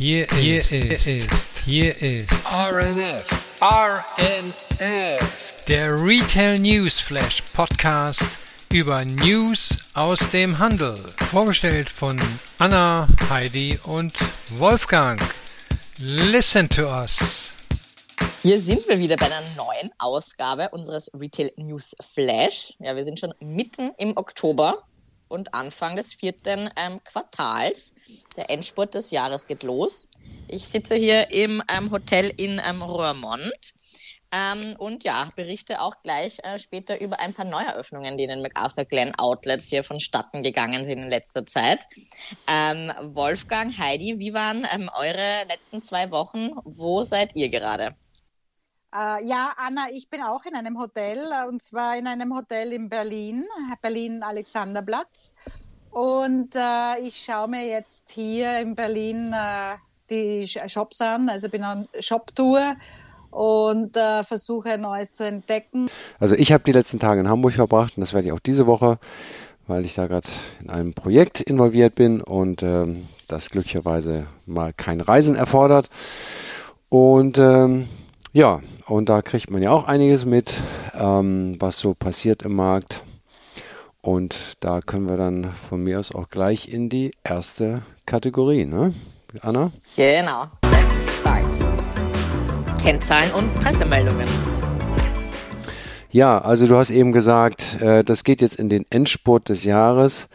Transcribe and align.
Hier, 0.00 0.26
hier 0.38 0.60
ist, 0.60 0.72
ist, 0.72 1.06
hier 1.66 1.94
ist 2.00 2.30
RNF, 2.50 3.26
RNF, 3.60 5.64
der 5.68 5.94
Retail 6.02 6.58
News 6.58 6.98
Flash 6.98 7.42
Podcast 7.52 8.22
über 8.72 9.04
News 9.04 9.76
aus 9.92 10.20
dem 10.30 10.58
Handel. 10.58 10.96
Vorgestellt 11.30 11.90
von 11.90 12.18
Anna, 12.58 13.06
Heidi 13.28 13.78
und 13.84 14.14
Wolfgang. 14.52 15.20
Listen 15.98 16.66
to 16.70 16.86
us. 16.86 17.52
Hier 18.40 18.58
sind 18.58 18.88
wir 18.88 18.98
wieder 18.98 19.18
bei 19.18 19.26
einer 19.26 19.42
neuen 19.54 19.90
Ausgabe 19.98 20.70
unseres 20.70 21.10
Retail 21.12 21.52
News 21.58 21.94
Flash. 22.00 22.72
Ja, 22.78 22.96
wir 22.96 23.04
sind 23.04 23.20
schon 23.20 23.34
mitten 23.40 23.90
im 23.98 24.16
Oktober 24.16 24.82
und 25.30 25.54
Anfang 25.54 25.96
des 25.96 26.12
vierten 26.12 26.70
ähm, 26.76 27.02
Quartals. 27.04 27.94
Der 28.36 28.50
Endspurt 28.50 28.94
des 28.94 29.10
Jahres 29.10 29.46
geht 29.46 29.62
los. 29.62 30.08
Ich 30.48 30.68
sitze 30.68 30.96
hier 30.96 31.30
im 31.30 31.62
ähm, 31.74 31.90
Hotel 31.90 32.32
in 32.36 32.60
ähm, 32.68 32.82
Roermond 32.82 33.74
ähm, 34.32 34.76
und 34.78 35.02
ja, 35.02 35.30
berichte 35.34 35.80
auch 35.80 36.02
gleich 36.02 36.38
äh, 36.44 36.58
später 36.58 37.00
über 37.00 37.18
ein 37.18 37.34
paar 37.34 37.44
Neueröffnungen, 37.44 38.16
die 38.16 38.24
in 38.24 38.30
den 38.30 38.42
MacArthur 38.42 38.84
Glen 38.84 39.14
Outlets 39.16 39.68
hier 39.68 39.82
vonstatten 39.82 40.42
gegangen 40.42 40.84
sind 40.84 40.98
in 40.98 41.08
letzter 41.08 41.46
Zeit. 41.46 41.84
Ähm, 42.48 42.92
Wolfgang, 43.14 43.76
Heidi, 43.76 44.18
wie 44.18 44.32
waren 44.32 44.66
ähm, 44.72 44.88
eure 44.94 45.44
letzten 45.48 45.82
zwei 45.82 46.10
Wochen? 46.10 46.50
Wo 46.64 47.02
seid 47.02 47.34
ihr 47.34 47.48
gerade? 47.48 47.96
Äh, 48.92 49.24
ja, 49.24 49.52
Anna, 49.56 49.86
ich 49.92 50.08
bin 50.08 50.20
auch 50.20 50.44
in 50.44 50.54
einem 50.54 50.78
Hotel 50.78 51.18
äh, 51.18 51.48
und 51.48 51.62
zwar 51.62 51.96
in 51.96 52.06
einem 52.06 52.34
Hotel 52.34 52.72
in 52.72 52.88
Berlin, 52.88 53.44
Berlin 53.82 54.22
Alexanderplatz. 54.22 55.34
Und 55.92 56.54
äh, 56.54 57.00
ich 57.00 57.16
schaue 57.16 57.48
mir 57.48 57.66
jetzt 57.66 58.10
hier 58.10 58.58
in 58.58 58.74
Berlin 58.74 59.32
äh, 59.32 59.76
die 60.08 60.46
Shops 60.46 61.00
an, 61.00 61.28
also 61.28 61.48
bin 61.48 61.62
auf 61.62 61.86
Shop-Tour 62.00 62.76
und 63.30 63.96
äh, 63.96 64.24
versuche 64.24 64.76
Neues 64.76 65.14
zu 65.14 65.24
entdecken. 65.24 65.88
Also 66.18 66.34
ich 66.34 66.52
habe 66.52 66.64
die 66.64 66.72
letzten 66.72 66.98
Tage 66.98 67.20
in 67.20 67.28
Hamburg 67.28 67.54
verbracht 67.54 67.96
und 67.96 68.00
das 68.00 68.12
werde 68.12 68.26
ich 68.26 68.32
auch 68.32 68.40
diese 68.40 68.66
Woche, 68.66 68.98
weil 69.68 69.84
ich 69.84 69.94
da 69.94 70.08
gerade 70.08 70.28
in 70.60 70.70
einem 70.70 70.94
Projekt 70.94 71.40
involviert 71.40 71.94
bin 71.94 72.20
und 72.20 72.64
ähm, 72.64 73.08
das 73.28 73.50
glücklicherweise 73.50 74.26
mal 74.46 74.72
kein 74.72 75.00
Reisen 75.00 75.36
erfordert. 75.36 75.88
Und 76.88 77.38
ähm, 77.38 77.88
ja, 78.32 78.60
und 78.86 79.08
da 79.08 79.22
kriegt 79.22 79.50
man 79.50 79.62
ja 79.62 79.70
auch 79.70 79.86
einiges 79.86 80.24
mit, 80.24 80.54
ähm, 80.94 81.56
was 81.58 81.78
so 81.78 81.94
passiert 81.94 82.42
im 82.42 82.54
Markt. 82.54 83.02
Und 84.02 84.56
da 84.60 84.80
können 84.80 85.08
wir 85.08 85.16
dann 85.16 85.52
von 85.68 85.82
mir 85.84 85.98
aus 85.98 86.14
auch 86.14 86.30
gleich 86.30 86.68
in 86.68 86.88
die 86.88 87.10
erste 87.22 87.82
Kategorie, 88.06 88.64
ne? 88.64 88.94
Anna? 89.42 89.70
Genau. 89.96 90.46
Start. 91.20 91.44
Kennzahlen 92.82 93.32
und 93.32 93.52
Pressemeldungen. 93.54 94.28
Ja, 96.10 96.38
also 96.38 96.66
du 96.66 96.76
hast 96.76 96.90
eben 96.90 97.12
gesagt, 97.12 97.80
äh, 97.80 98.02
das 98.02 98.24
geht 98.24 98.40
jetzt 98.40 98.56
in 98.56 98.68
den 98.68 98.86
Endspurt 98.90 99.48
des 99.48 99.64
Jahres. 99.64 100.28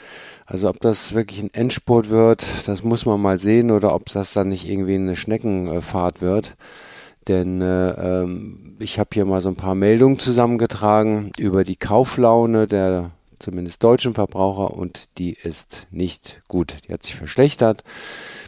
Also 0.45 0.69
ob 0.69 0.79
das 0.79 1.13
wirklich 1.13 1.41
ein 1.41 1.53
Endspurt 1.53 2.09
wird, 2.09 2.67
das 2.67 2.83
muss 2.83 3.05
man 3.05 3.19
mal 3.19 3.39
sehen 3.39 3.71
oder 3.71 3.95
ob 3.95 4.05
das 4.09 4.31
dann 4.33 4.49
nicht 4.49 4.69
irgendwie 4.69 4.95
eine 4.95 5.15
Schneckenfahrt 5.15 6.21
wird. 6.21 6.55
Denn 7.27 7.61
äh, 7.61 7.91
ähm, 7.91 8.75
ich 8.79 8.99
habe 8.99 9.09
hier 9.13 9.25
mal 9.25 9.41
so 9.41 9.49
ein 9.49 9.55
paar 9.55 9.75
Meldungen 9.75 10.19
zusammengetragen 10.19 11.31
über 11.37 11.63
die 11.63 11.75
Kauflaune 11.75 12.67
der 12.67 13.11
zumindest 13.39 13.83
deutschen 13.83 14.13
Verbraucher 14.13 14.73
und 14.73 15.07
die 15.17 15.33
ist 15.33 15.87
nicht 15.91 16.41
gut. 16.47 16.75
Die 16.87 16.93
hat 16.93 17.03
sich 17.03 17.15
verschlechtert, 17.15 17.83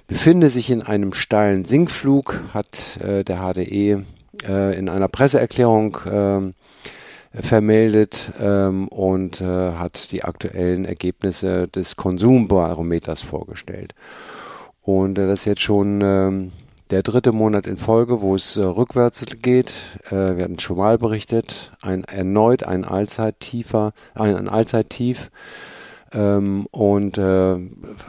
befinde 0.07 0.49
sich 0.49 0.69
in 0.69 0.81
einem 0.81 1.13
steilen 1.13 1.65
Sinkflug, 1.65 2.41
hat 2.53 2.99
äh, 3.01 3.23
der 3.23 3.39
HDE 3.39 4.03
äh, 4.47 4.77
in 4.77 4.89
einer 4.89 5.07
Presseerklärung 5.07 5.97
äh, 6.05 7.41
vermeldet 7.41 8.31
ähm, 8.39 8.87
und 8.87 9.41
äh, 9.41 9.73
hat 9.73 10.11
die 10.11 10.23
aktuellen 10.23 10.85
Ergebnisse 10.85 11.67
des 11.67 11.95
Konsumbarometers 11.95 13.21
vorgestellt. 13.21 13.93
Und 14.81 15.17
äh, 15.17 15.27
das 15.27 15.41
ist 15.41 15.45
jetzt 15.45 15.61
schon 15.61 16.01
ähm, 16.01 16.51
der 16.89 17.03
dritte 17.03 17.31
Monat 17.31 17.67
in 17.67 17.77
Folge, 17.77 18.21
wo 18.21 18.35
es 18.35 18.57
äh, 18.57 18.63
rückwärts 18.63 19.25
geht. 19.41 19.71
Äh, 20.09 20.37
wir 20.37 20.43
hatten 20.43 20.59
schon 20.59 20.77
mal 20.77 20.97
berichtet, 20.97 21.71
ein 21.81 22.03
erneut 22.03 22.63
ein 22.63 22.85
Allzeittiefer, 22.85 23.93
ein, 24.15 24.35
ein 24.35 24.49
Allzeittief. 24.49 25.29
Ähm, 26.13 26.67
und 26.71 27.17
äh, 27.17 27.57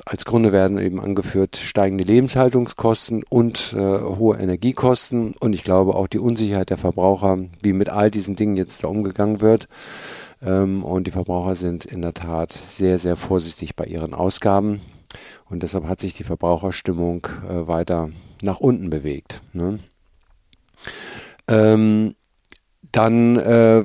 als 0.07 0.25
Gründe 0.25 0.53
werden 0.53 0.79
eben 0.79 1.01
angeführt 1.01 1.57
steigende 1.57 2.05
Lebenshaltungskosten 2.05 3.25
und 3.29 3.75
äh, 3.77 3.79
hohe 3.79 4.39
Energiekosten 4.39 5.35
und 5.41 5.53
ich 5.53 5.65
glaube 5.65 5.97
auch 5.97 6.07
die 6.07 6.21
Unsicherheit 6.21 6.71
der 6.71 6.77
Verbraucher, 6.77 7.39
wie 7.61 7.73
mit 7.73 7.89
all 7.89 8.11
diesen 8.13 8.37
Dingen 8.37 8.57
jetzt 8.57 8.85
da 8.85 8.89
umgegangen 8.89 9.41
wird. 9.41 9.67
Ähm, 10.41 10.85
und 10.85 11.09
die 11.09 11.11
Verbraucher 11.11 11.57
sind 11.57 11.85
in 11.85 12.03
der 12.03 12.15
Tat 12.15 12.53
sehr, 12.53 13.01
sehr 13.01 13.17
vorsichtig 13.17 13.75
bei 13.75 13.85
ihren 13.85 14.15
Ausgaben. 14.15 14.81
Und 15.49 15.63
deshalb 15.63 15.87
hat 15.87 16.01
sich 16.01 16.15
die 16.15 16.25
Verbraucherstimmung 16.25 17.27
äh, 17.49 17.67
weiter 17.67 18.11
nach 18.43 18.61
unten 18.61 18.91
bewegt. 18.91 19.41
Ne? 19.53 19.79
Ähm, 21.49 22.15
dann 22.93 23.37
äh, 23.37 23.85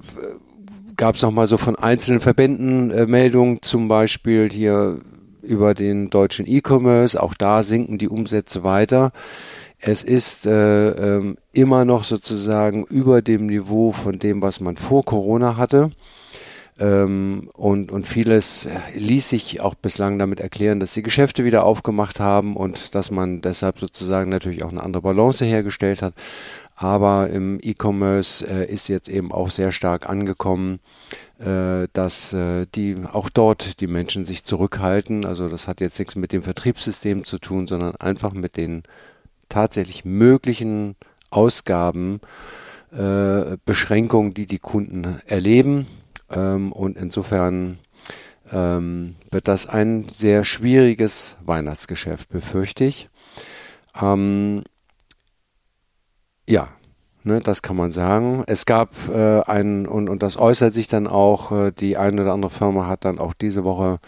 gab 0.95 1.16
es 1.16 1.22
nochmal 1.22 1.47
so 1.47 1.57
von 1.57 1.75
einzelnen 1.75 2.19
Verbänden 2.19 2.91
äh, 2.91 3.06
Meldungen, 3.06 3.61
zum 3.61 3.88
Beispiel 3.88 4.50
hier 4.51 5.00
über 5.41 5.73
den 5.73 6.09
deutschen 6.09 6.47
E-Commerce. 6.47 7.22
Auch 7.22 7.34
da 7.34 7.63
sinken 7.63 7.97
die 7.97 8.09
Umsätze 8.09 8.63
weiter. 8.63 9.11
Es 9.79 10.03
ist 10.03 10.45
äh, 10.45 10.91
ähm, 10.91 11.38
immer 11.51 11.84
noch 11.84 12.05
sozusagen 12.05 12.85
über 12.85 13.22
dem 13.22 13.47
Niveau 13.47 13.91
von 13.91 14.17
dem, 14.17 14.41
was 14.41 14.61
man 14.61 14.78
vor 14.78 15.03
Corona 15.03 15.57
hatte. 15.57 15.90
Ähm, 16.79 17.50
und, 17.53 17.91
und 17.91 18.07
vieles 18.07 18.67
ließ 18.95 19.29
sich 19.29 19.61
auch 19.61 19.75
bislang 19.75 20.17
damit 20.17 20.39
erklären, 20.39 20.79
dass 20.79 20.94
die 20.94 21.03
Geschäfte 21.03 21.45
wieder 21.45 21.66
aufgemacht 21.66 22.19
haben 22.19 22.56
und 22.56 22.95
dass 22.95 23.11
man 23.11 23.41
deshalb 23.41 23.79
sozusagen 23.79 24.29
natürlich 24.29 24.63
auch 24.63 24.72
eine 24.72 24.84
andere 24.84 25.03
Balance 25.03 25.45
hergestellt 25.45 26.01
hat. 26.01 26.13
Aber 26.75 27.29
im 27.29 27.59
E-Commerce 27.61 28.47
äh, 28.47 28.66
ist 28.66 28.88
jetzt 28.88 29.07
eben 29.07 29.31
auch 29.31 29.51
sehr 29.51 29.72
stark 29.72 30.09
angekommen, 30.09 30.79
äh, 31.39 31.88
dass 31.94 32.34
äh, 32.34 32.66
die 32.73 32.97
auch 33.11 33.29
dort 33.29 33.79
die 33.79 33.88
Menschen 33.88 34.25
sich 34.25 34.44
zurückhalten. 34.44 35.23
Also 35.23 35.50
das 35.50 35.67
hat 35.67 35.81
jetzt 35.81 36.00
nichts 36.00 36.16
mit 36.16 36.31
dem 36.31 36.41
Vertriebssystem 36.41 37.25
zu 37.25 37.38
tun, 37.38 37.67
sondern 37.67 37.95
einfach 37.97 38.34
mit 38.34 38.57
den 38.57 38.81
tatsächlich 39.50 40.03
möglichen 40.03 40.95
Ausgaben, 41.29 42.22
äh, 42.91 43.57
Beschränkungen, 43.66 44.34
die 44.34 44.47
die 44.47 44.59
Kunden 44.59 45.19
erleben 45.28 45.85
ähm, 46.31 46.72
und 46.72 46.97
insofern 46.97 47.79
ähm, 48.51 49.16
wird 49.31 49.47
das 49.47 49.67
ein 49.67 50.07
sehr 50.09 50.44
schwieriges 50.44 51.38
Weihnachtsgeschäft, 51.45 52.29
befürchte 52.29 52.85
ich. 52.85 53.09
Ähm, 54.01 54.63
ja, 56.47 56.67
ne, 57.23 57.39
das 57.39 57.61
kann 57.61 57.75
man 57.75 57.91
sagen. 57.91 58.44
Es 58.47 58.66
gab 58.66 58.95
äh, 59.09 59.41
ein, 59.41 59.88
und, 59.88 60.09
und 60.09 60.23
das 60.23 60.38
äußert 60.38 60.73
sich 60.73 60.88
dann 60.88 61.07
auch, 61.07 61.51
äh, 61.51 61.72
die 61.72 61.97
eine 61.97 62.22
oder 62.22 62.34
andere 62.34 62.51
Firma 62.51 62.88
hat 62.88 63.05
dann 63.05 63.19
auch 63.19 63.34
diese 63.34 63.63
Woche 63.63 64.00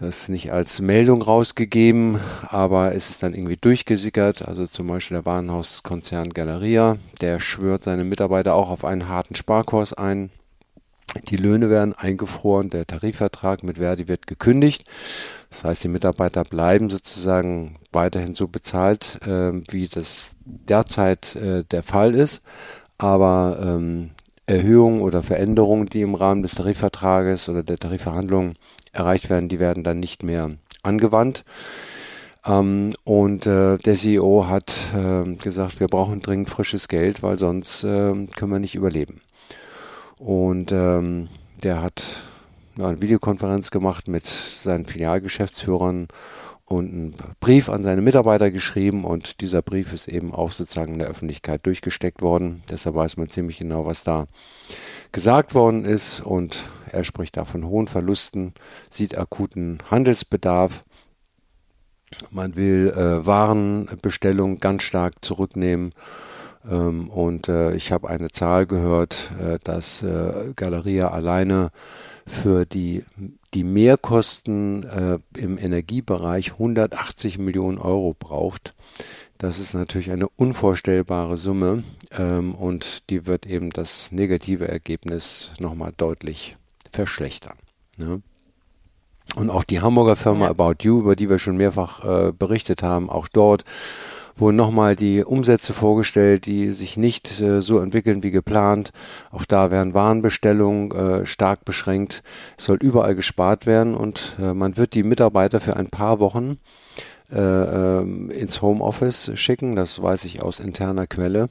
das 0.00 0.28
nicht 0.28 0.52
als 0.52 0.80
Meldung 0.80 1.22
rausgegeben, 1.22 2.18
aber 2.48 2.94
es 2.94 3.10
ist 3.10 3.22
dann 3.22 3.34
irgendwie 3.34 3.56
durchgesickert. 3.56 4.46
Also 4.48 4.66
zum 4.66 4.88
Beispiel 4.88 5.16
der 5.16 5.26
Warenhauskonzern 5.26 6.30
Galeria, 6.30 6.96
der 7.20 7.38
schwört 7.38 7.84
seine 7.84 8.04
Mitarbeiter 8.04 8.54
auch 8.54 8.70
auf 8.70 8.84
einen 8.84 9.08
harten 9.08 9.36
Sparkurs 9.36 9.92
ein. 9.92 10.30
Die 11.28 11.36
Löhne 11.36 11.68
werden 11.68 11.92
eingefroren, 11.92 12.70
der 12.70 12.86
Tarifvertrag 12.86 13.62
mit 13.62 13.76
Verdi 13.76 14.08
wird 14.08 14.26
gekündigt. 14.26 14.84
Das 15.50 15.64
heißt, 15.64 15.84
die 15.84 15.88
Mitarbeiter 15.88 16.42
bleiben 16.42 16.88
sozusagen 16.88 17.76
weiterhin 17.92 18.34
so 18.34 18.48
bezahlt, 18.48 19.20
äh, 19.26 19.52
wie 19.70 19.88
das 19.88 20.36
derzeit 20.44 21.36
äh, 21.36 21.64
der 21.64 21.82
Fall 21.82 22.14
ist. 22.14 22.42
Aber 22.96 23.58
ähm, 23.62 24.12
Erhöhungen 24.46 25.02
oder 25.02 25.22
Veränderungen, 25.22 25.86
die 25.86 26.00
im 26.00 26.14
Rahmen 26.14 26.42
des 26.42 26.54
Tarifvertrages 26.54 27.48
oder 27.48 27.62
der 27.62 27.78
Tarifverhandlungen 27.78 28.56
erreicht 28.92 29.28
werden, 29.28 29.48
die 29.48 29.60
werden 29.60 29.84
dann 29.84 30.00
nicht 30.00 30.22
mehr 30.22 30.52
angewandt. 30.82 31.44
Ähm, 32.46 32.92
und 33.04 33.46
äh, 33.46 33.76
der 33.78 33.94
CEO 33.94 34.46
hat 34.48 34.74
äh, 34.96 35.34
gesagt, 35.34 35.78
wir 35.78 35.88
brauchen 35.88 36.20
dringend 36.20 36.50
frisches 36.50 36.88
Geld, 36.88 37.22
weil 37.22 37.38
sonst 37.38 37.84
äh, 37.84 38.26
können 38.34 38.52
wir 38.52 38.58
nicht 38.58 38.74
überleben. 38.74 39.20
Und 40.22 40.70
ähm, 40.70 41.26
der 41.64 41.82
hat 41.82 42.22
eine 42.78 43.02
Videokonferenz 43.02 43.72
gemacht 43.72 44.06
mit 44.06 44.24
seinen 44.24 44.86
Filialgeschäftsführern 44.86 46.06
und 46.64 46.92
einen 46.92 47.14
Brief 47.40 47.68
an 47.68 47.82
seine 47.82 48.02
Mitarbeiter 48.02 48.52
geschrieben 48.52 49.04
und 49.04 49.40
dieser 49.40 49.62
Brief 49.62 49.92
ist 49.92 50.06
eben 50.06 50.32
auch 50.32 50.52
sozusagen 50.52 50.92
in 50.92 50.98
der 51.00 51.08
Öffentlichkeit 51.08 51.66
durchgesteckt 51.66 52.22
worden. 52.22 52.62
Deshalb 52.70 52.94
weiß 52.94 53.16
man 53.16 53.30
ziemlich 53.30 53.58
genau, 53.58 53.84
was 53.84 54.04
da 54.04 54.26
gesagt 55.10 55.56
worden 55.56 55.84
ist 55.84 56.20
und 56.20 56.68
er 56.88 57.02
spricht 57.02 57.36
da 57.36 57.44
von 57.44 57.66
hohen 57.66 57.88
Verlusten, 57.88 58.54
sieht 58.90 59.18
akuten 59.18 59.78
Handelsbedarf 59.90 60.84
Man 62.30 62.54
will 62.54 62.92
äh, 62.96 63.26
Warenbestellungen 63.26 64.60
ganz 64.60 64.84
stark 64.84 65.24
zurücknehmen. 65.24 65.92
Ähm, 66.70 67.08
und 67.08 67.48
äh, 67.48 67.74
ich 67.74 67.92
habe 67.92 68.08
eine 68.08 68.30
Zahl 68.30 68.66
gehört, 68.66 69.32
äh, 69.40 69.58
dass 69.62 70.02
äh, 70.02 70.52
Galeria 70.56 71.10
alleine 71.10 71.70
für 72.26 72.66
die, 72.66 73.04
die 73.54 73.64
Mehrkosten 73.64 74.84
äh, 74.84 75.18
im 75.36 75.58
Energiebereich 75.58 76.52
180 76.52 77.38
Millionen 77.38 77.78
Euro 77.78 78.14
braucht. 78.18 78.74
Das 79.38 79.58
ist 79.58 79.74
natürlich 79.74 80.12
eine 80.12 80.28
unvorstellbare 80.28 81.36
Summe 81.36 81.82
ähm, 82.16 82.54
und 82.54 83.10
die 83.10 83.26
wird 83.26 83.44
eben 83.44 83.70
das 83.70 84.12
negative 84.12 84.68
Ergebnis 84.68 85.50
nochmal 85.58 85.92
deutlich 85.96 86.56
verschlechtern. 86.92 87.56
Ne? 87.98 88.22
Und 89.34 89.50
auch 89.50 89.64
die 89.64 89.80
Hamburger 89.80 90.14
Firma. 90.14 90.48
About 90.48 90.76
You, 90.82 91.00
über 91.00 91.16
die 91.16 91.28
wir 91.28 91.38
schon 91.38 91.56
mehrfach 91.56 92.04
äh, 92.04 92.32
berichtet 92.32 92.82
haben, 92.82 93.10
auch 93.10 93.28
dort 93.28 93.64
wurden 94.36 94.56
nochmal 94.56 94.96
die 94.96 95.24
Umsätze 95.24 95.72
vorgestellt, 95.72 96.46
die 96.46 96.70
sich 96.70 96.96
nicht 96.96 97.40
äh, 97.40 97.60
so 97.60 97.78
entwickeln 97.78 98.22
wie 98.22 98.30
geplant. 98.30 98.92
Auch 99.30 99.44
da 99.44 99.70
werden 99.70 99.94
Warenbestellungen 99.94 100.90
äh, 100.90 101.26
stark 101.26 101.64
beschränkt. 101.64 102.22
Es 102.56 102.64
soll 102.64 102.78
überall 102.80 103.14
gespart 103.14 103.66
werden 103.66 103.94
und 103.94 104.36
äh, 104.40 104.54
man 104.54 104.76
wird 104.76 104.94
die 104.94 105.02
Mitarbeiter 105.02 105.60
für 105.60 105.76
ein 105.76 105.88
paar 105.88 106.20
Wochen 106.20 106.58
äh, 107.32 107.38
ähm, 107.38 108.30
ins 108.30 108.60
Homeoffice 108.60 109.32
schicken, 109.34 109.74
das 109.74 110.02
weiß 110.02 110.26
ich 110.26 110.42
aus 110.42 110.60
interner 110.60 111.06
Quelle, 111.06 111.48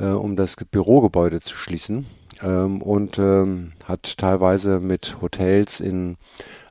äh, 0.00 0.06
um 0.06 0.36
das 0.36 0.56
Bürogebäude 0.56 1.40
zu 1.40 1.56
schließen. 1.56 2.06
Ähm, 2.42 2.82
und 2.82 3.18
ähm, 3.18 3.72
hat 3.84 4.18
teilweise 4.18 4.78
mit 4.78 5.16
Hotels 5.20 5.80
in 5.80 6.16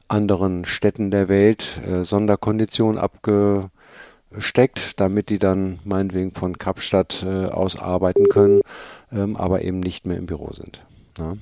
anderen 0.07 0.63
Städten 0.63 1.11
der 1.11 1.27
Welt 1.27 1.81
äh, 1.85 2.03
Sonderkonditionen 2.03 2.97
abgesteckt, 4.31 5.00
damit 5.00 5.29
die 5.29 5.39
dann 5.39 5.79
meinetwegen 5.83 6.31
von 6.31 6.57
Kapstadt 6.57 7.24
äh, 7.24 7.45
aus 7.45 7.77
arbeiten 7.77 8.27
können, 8.29 8.62
ähm, 9.12 9.35
aber 9.35 9.62
eben 9.62 9.79
nicht 9.79 10.06
mehr 10.06 10.18
im 10.18 10.25
Büro 10.25 10.51
sind. 10.53 10.81
Ja. 11.18 11.35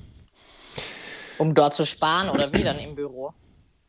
Um 1.38 1.54
dort 1.54 1.74
zu 1.74 1.84
sparen 1.84 2.30
oder 2.30 2.52
wie 2.52 2.62
dann 2.62 2.78
im 2.78 2.94
Büro? 2.94 3.32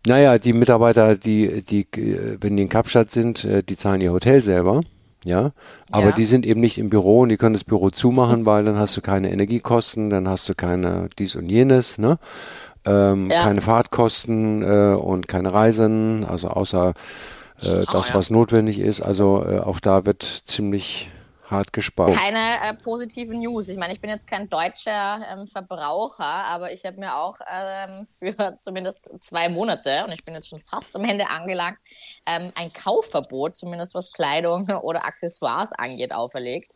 Naja, 0.05 0.37
die 0.37 0.53
Mitarbeiter, 0.53 1.15
die, 1.15 1.63
die, 1.63 1.87
wenn 2.41 2.55
die 2.57 2.63
in 2.63 2.69
Kapstadt 2.69 3.11
sind, 3.11 3.45
äh, 3.45 3.63
die 3.63 3.77
zahlen 3.77 4.01
ihr 4.01 4.11
Hotel 4.11 4.41
selber. 4.41 4.81
Ja, 5.23 5.51
aber 5.91 6.09
ja. 6.09 6.11
die 6.15 6.23
sind 6.23 6.45
eben 6.45 6.61
nicht 6.61 6.77
im 6.77 6.89
Büro 6.89 7.21
und 7.21 7.29
die 7.29 7.37
können 7.37 7.53
das 7.53 7.65
Büro 7.65 7.89
zumachen, 7.89 8.45
weil 8.45 8.63
dann 8.63 8.77
hast 8.77 8.95
du 8.95 9.01
keine 9.01 9.31
Energiekosten, 9.31 10.09
dann 10.09 10.29
hast 10.29 10.47
du 10.47 10.53
keine 10.53 11.09
dies 11.17 11.35
und 11.35 11.49
jenes, 11.49 11.97
ne? 11.97 12.17
ähm, 12.87 13.29
ja. 13.29 13.43
keine 13.43 13.61
Fahrtkosten 13.61 14.61
äh, 14.61 14.95
und 14.95 15.27
keine 15.27 15.53
Reisen, 15.53 16.23
also 16.23 16.47
außer 16.47 16.93
äh, 17.61 17.85
das, 17.91 18.09
ja. 18.09 18.15
was 18.15 18.29
notwendig 18.29 18.79
ist. 18.79 19.01
Also 19.01 19.43
äh, 19.43 19.59
auch 19.59 19.79
da 19.79 20.05
wird 20.05 20.23
ziemlich 20.23 21.11
hart 21.49 21.73
gespart. 21.73 22.13
Keine 22.15 22.55
äh, 22.63 22.73
positiven 22.73 23.39
News. 23.39 23.69
Ich 23.69 23.77
meine, 23.77 23.93
ich 23.93 24.01
bin 24.01 24.09
jetzt 24.09 24.27
kein 24.27 24.49
deutscher 24.49 25.19
ähm, 25.31 25.47
Verbraucher, 25.47 26.25
aber 26.25 26.73
ich 26.73 26.85
habe 26.85 26.99
mir 26.99 27.15
auch 27.15 27.39
ähm, 27.49 28.07
für 28.19 28.57
zumindest 28.61 29.09
zwei 29.21 29.49
Monate, 29.49 30.03
und 30.05 30.11
ich 30.11 30.23
bin 30.23 30.35
jetzt 30.35 30.49
schon 30.49 30.61
fast 30.61 30.95
am 30.95 31.05
Ende 31.05 31.29
angelangt, 31.29 31.77
ähm, 32.25 32.51
ein 32.55 32.71
Kaufverbot, 32.73 33.55
zumindest 33.55 33.93
was 33.95 34.11
Kleidung 34.11 34.67
oder 34.69 35.05
Accessoires 35.05 35.71
angeht, 35.71 36.13
auferlegt 36.13 36.73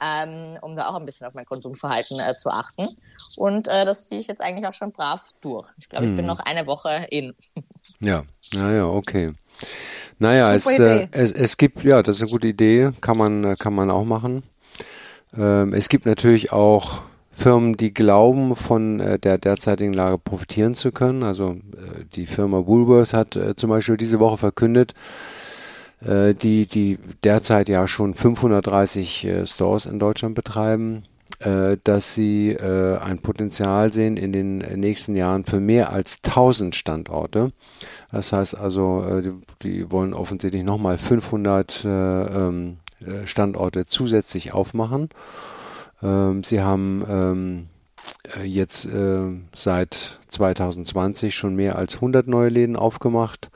ähm, 0.00 0.58
um 0.62 0.76
da 0.76 0.88
auch 0.88 0.94
ein 0.94 1.04
bisschen 1.04 1.26
auf 1.26 1.34
mein 1.34 1.44
Konsumverhalten 1.44 2.18
äh, 2.20 2.36
zu 2.36 2.48
achten. 2.50 2.88
Und 3.36 3.68
äh, 3.68 3.84
das 3.84 4.06
ziehe 4.06 4.20
ich 4.20 4.26
jetzt 4.26 4.40
eigentlich 4.40 4.66
auch 4.66 4.74
schon 4.74 4.92
brav 4.92 5.32
durch. 5.40 5.68
Ich 5.78 5.88
glaube, 5.88 6.06
ich 6.06 6.16
bin 6.16 6.24
mhm. 6.24 6.28
noch 6.28 6.40
eine 6.40 6.66
Woche 6.66 7.06
in. 7.10 7.34
Ja, 8.02 8.22
naja, 8.54 8.86
okay. 8.86 9.32
Naja, 10.18 10.54
es, 10.54 10.66
äh, 10.78 11.08
es, 11.12 11.32
es 11.32 11.56
gibt, 11.58 11.84
ja, 11.84 12.02
das 12.02 12.16
ist 12.16 12.22
eine 12.22 12.30
gute 12.30 12.48
Idee, 12.48 12.92
kann 13.00 13.18
man, 13.18 13.44
äh, 13.44 13.56
kann 13.58 13.74
man 13.74 13.90
auch 13.90 14.04
machen. 14.04 14.42
Ähm, 15.36 15.74
es 15.74 15.90
gibt 15.90 16.06
natürlich 16.06 16.50
auch 16.52 17.02
Firmen, 17.30 17.76
die 17.76 17.92
glauben, 17.92 18.56
von 18.56 19.00
äh, 19.00 19.18
der 19.18 19.36
derzeitigen 19.38 19.92
Lage 19.92 20.18
profitieren 20.18 20.74
zu 20.74 20.92
können. 20.92 21.22
Also 21.22 21.52
äh, 21.52 22.04
die 22.14 22.26
Firma 22.26 22.66
Woolworth 22.66 23.12
hat 23.12 23.38
zum 23.56 23.68
Beispiel 23.68 23.96
diese 23.96 24.18
Woche 24.18 24.38
verkündet, 24.38 24.94
äh, 26.04 26.34
die, 26.34 26.66
die 26.66 26.98
derzeit 27.24 27.68
ja 27.68 27.86
schon 27.86 28.14
530 28.14 29.24
äh, 29.24 29.46
Stores 29.46 29.86
in 29.86 29.98
Deutschland 29.98 30.34
betreiben, 30.34 31.02
äh, 31.40 31.78
dass 31.84 32.14
sie 32.14 32.50
äh, 32.50 32.98
ein 32.98 33.20
Potenzial 33.20 33.92
sehen 33.92 34.16
in 34.16 34.32
den 34.32 34.58
nächsten 34.58 35.16
Jahren 35.16 35.44
für 35.44 35.60
mehr 35.60 35.92
als 35.92 36.20
1000 36.24 36.74
Standorte. 36.74 37.52
Das 38.12 38.32
heißt 38.32 38.56
also, 38.56 39.04
äh, 39.04 39.22
die, 39.22 39.32
die 39.62 39.90
wollen 39.90 40.14
offensichtlich 40.14 40.64
nochmal 40.64 40.98
500 40.98 41.84
äh, 41.84 41.88
ähm, 41.88 42.76
Standorte 43.24 43.86
zusätzlich 43.86 44.52
aufmachen. 44.52 45.08
Ähm, 46.02 46.44
sie 46.44 46.60
haben 46.60 47.04
ähm, 47.08 47.66
jetzt 48.44 48.88
seit 49.54 50.18
2020 50.28 51.34
schon 51.34 51.54
mehr 51.54 51.76
als 51.76 51.96
100 51.96 52.26
neue 52.26 52.48
Läden 52.48 52.76
aufgemacht 52.76 53.50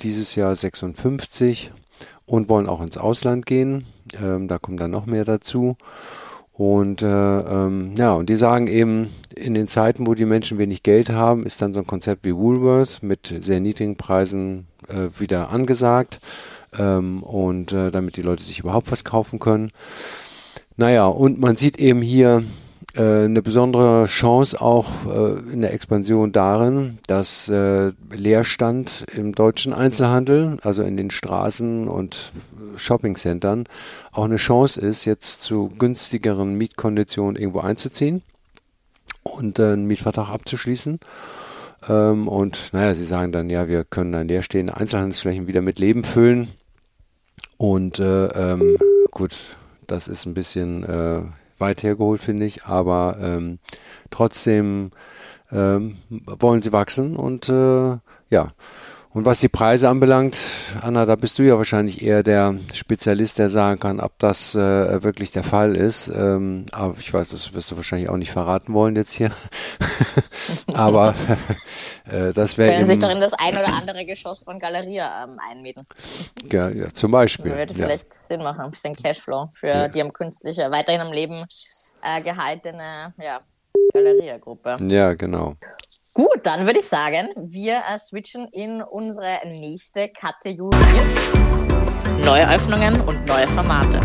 dieses 0.00 0.34
Jahr 0.34 0.54
56 0.54 1.70
und 2.26 2.48
wollen 2.48 2.68
auch 2.68 2.80
ins 2.80 2.98
Ausland 2.98 3.46
gehen. 3.46 3.84
Ähm, 4.22 4.48
da 4.48 4.58
kommen 4.58 4.76
dann 4.76 4.90
noch 4.90 5.06
mehr 5.06 5.24
dazu. 5.24 5.76
Und 6.52 7.02
äh, 7.02 7.06
ähm, 7.06 7.92
ja, 7.96 8.14
und 8.14 8.28
die 8.28 8.36
sagen 8.36 8.66
eben, 8.66 9.10
in 9.36 9.54
den 9.54 9.68
Zeiten, 9.68 10.06
wo 10.08 10.14
die 10.14 10.24
Menschen 10.24 10.58
wenig 10.58 10.82
Geld 10.82 11.10
haben, 11.10 11.46
ist 11.46 11.62
dann 11.62 11.72
so 11.72 11.80
ein 11.80 11.86
Konzept 11.86 12.24
wie 12.24 12.34
Woolworth 12.34 13.02
mit 13.02 13.32
sehr 13.42 13.60
niedrigen 13.60 13.96
Preisen 13.96 14.66
äh, 14.88 15.08
wieder 15.20 15.50
angesagt. 15.50 16.20
Ähm, 16.76 17.22
und 17.22 17.72
äh, 17.72 17.90
damit 17.90 18.16
die 18.16 18.22
Leute 18.22 18.42
sich 18.42 18.58
überhaupt 18.58 18.90
was 18.90 19.04
kaufen 19.04 19.38
können. 19.38 19.70
Naja, 20.76 21.06
und 21.06 21.40
man 21.40 21.56
sieht 21.56 21.78
eben 21.78 22.02
hier 22.02 22.42
eine 22.96 23.42
besondere 23.42 24.06
Chance 24.06 24.60
auch 24.60 24.88
äh, 25.06 25.52
in 25.52 25.60
der 25.60 25.72
Expansion 25.72 26.32
darin, 26.32 26.98
dass 27.06 27.48
äh, 27.48 27.92
Leerstand 28.10 29.04
im 29.14 29.34
deutschen 29.34 29.72
Einzelhandel, 29.72 30.56
also 30.62 30.82
in 30.82 30.96
den 30.96 31.10
Straßen 31.10 31.86
und 31.86 32.32
Shoppingcentern, 32.76 33.64
auch 34.12 34.24
eine 34.24 34.36
Chance 34.36 34.80
ist, 34.80 35.04
jetzt 35.04 35.42
zu 35.42 35.68
günstigeren 35.78 36.54
Mietkonditionen 36.54 37.36
irgendwo 37.36 37.60
einzuziehen 37.60 38.22
und 39.22 39.60
einen 39.60 39.86
Mietvertrag 39.86 40.30
abzuschließen. 40.30 40.98
Ähm, 41.88 42.28
und 42.28 42.70
naja, 42.72 42.94
sie 42.94 43.04
sagen 43.04 43.32
dann, 43.32 43.50
ja, 43.50 43.68
wir 43.68 43.84
können 43.84 44.12
dann 44.12 44.28
leerstehende 44.28 44.76
Einzelhandelsflächen 44.76 45.46
wieder 45.46 45.62
mit 45.62 45.78
Leben 45.78 46.04
füllen. 46.04 46.48
Und 47.56 47.98
äh, 47.98 48.26
ähm, 48.26 48.76
gut, 49.10 49.36
das 49.86 50.08
ist 50.08 50.26
ein 50.26 50.34
bisschen 50.34 50.84
äh, 50.84 51.22
weit 51.58 51.82
hergeholt, 51.82 52.22
finde 52.22 52.46
ich, 52.46 52.64
aber 52.64 53.16
ähm, 53.20 53.58
trotzdem 54.10 54.90
ähm, 55.50 55.96
wollen 56.08 56.62
sie 56.62 56.72
wachsen 56.72 57.16
und 57.16 57.48
äh, 57.48 57.98
ja. 58.30 58.52
Und 59.14 59.24
was 59.24 59.40
die 59.40 59.48
Preise 59.48 59.88
anbelangt, 59.88 60.38
Anna, 60.82 61.06
da 61.06 61.16
bist 61.16 61.38
du 61.38 61.42
ja 61.42 61.56
wahrscheinlich 61.56 62.02
eher 62.02 62.22
der 62.22 62.54
Spezialist, 62.74 63.38
der 63.38 63.48
sagen 63.48 63.80
kann, 63.80 64.00
ob 64.00 64.18
das 64.18 64.54
äh, 64.54 65.02
wirklich 65.02 65.30
der 65.30 65.44
Fall 65.44 65.76
ist. 65.76 66.08
Ähm, 66.08 66.66
aber 66.72 66.94
ich 66.98 67.12
weiß, 67.12 67.30
das 67.30 67.54
wirst 67.54 67.70
du 67.70 67.76
wahrscheinlich 67.76 68.10
auch 68.10 68.18
nicht 68.18 68.30
verraten 68.30 68.74
wollen 68.74 68.96
jetzt 68.96 69.12
hier. 69.12 69.30
aber 70.74 71.14
äh, 72.10 72.34
das 72.34 72.58
wäre. 72.58 72.74
Können 72.74 72.86
sich 72.86 72.98
doch 72.98 73.10
in 73.10 73.20
das 73.20 73.32
ein 73.32 73.56
oder 73.56 73.74
andere 73.74 74.04
Geschoss 74.04 74.42
von 74.42 74.58
Galeria 74.58 75.24
ähm, 75.24 75.38
einmieten. 75.50 75.86
Ja, 76.52 76.68
ja, 76.68 76.92
zum 76.92 77.10
Beispiel. 77.10 77.50
Das 77.50 77.58
würde 77.58 77.74
vielleicht 77.74 78.12
ja. 78.12 78.20
Sinn 78.28 78.42
machen, 78.42 78.60
ein 78.60 78.70
bisschen 78.70 78.94
Cashflow 78.94 79.50
für 79.54 79.68
ja. 79.68 79.88
die 79.88 80.02
am 80.02 80.12
künstliche, 80.12 80.70
weiterhin 80.70 81.00
am 81.00 81.12
Leben 81.12 81.46
äh, 82.02 82.20
gehaltene 82.20 83.14
ja, 83.18 83.40
Galeria-Gruppe. 83.94 84.76
Ja, 84.86 85.14
genau. 85.14 85.56
Gut, 86.18 86.40
dann 86.42 86.66
würde 86.66 86.80
ich 86.80 86.88
sagen, 86.88 87.28
wir 87.36 87.76
äh, 87.76 87.96
switchen 87.96 88.48
in 88.48 88.82
unsere 88.82 89.38
nächste 89.46 90.08
Kategorie. 90.08 90.76
Neue 92.24 92.50
Öffnungen 92.52 93.00
und 93.02 93.24
neue 93.26 93.46
Formate. 93.46 94.00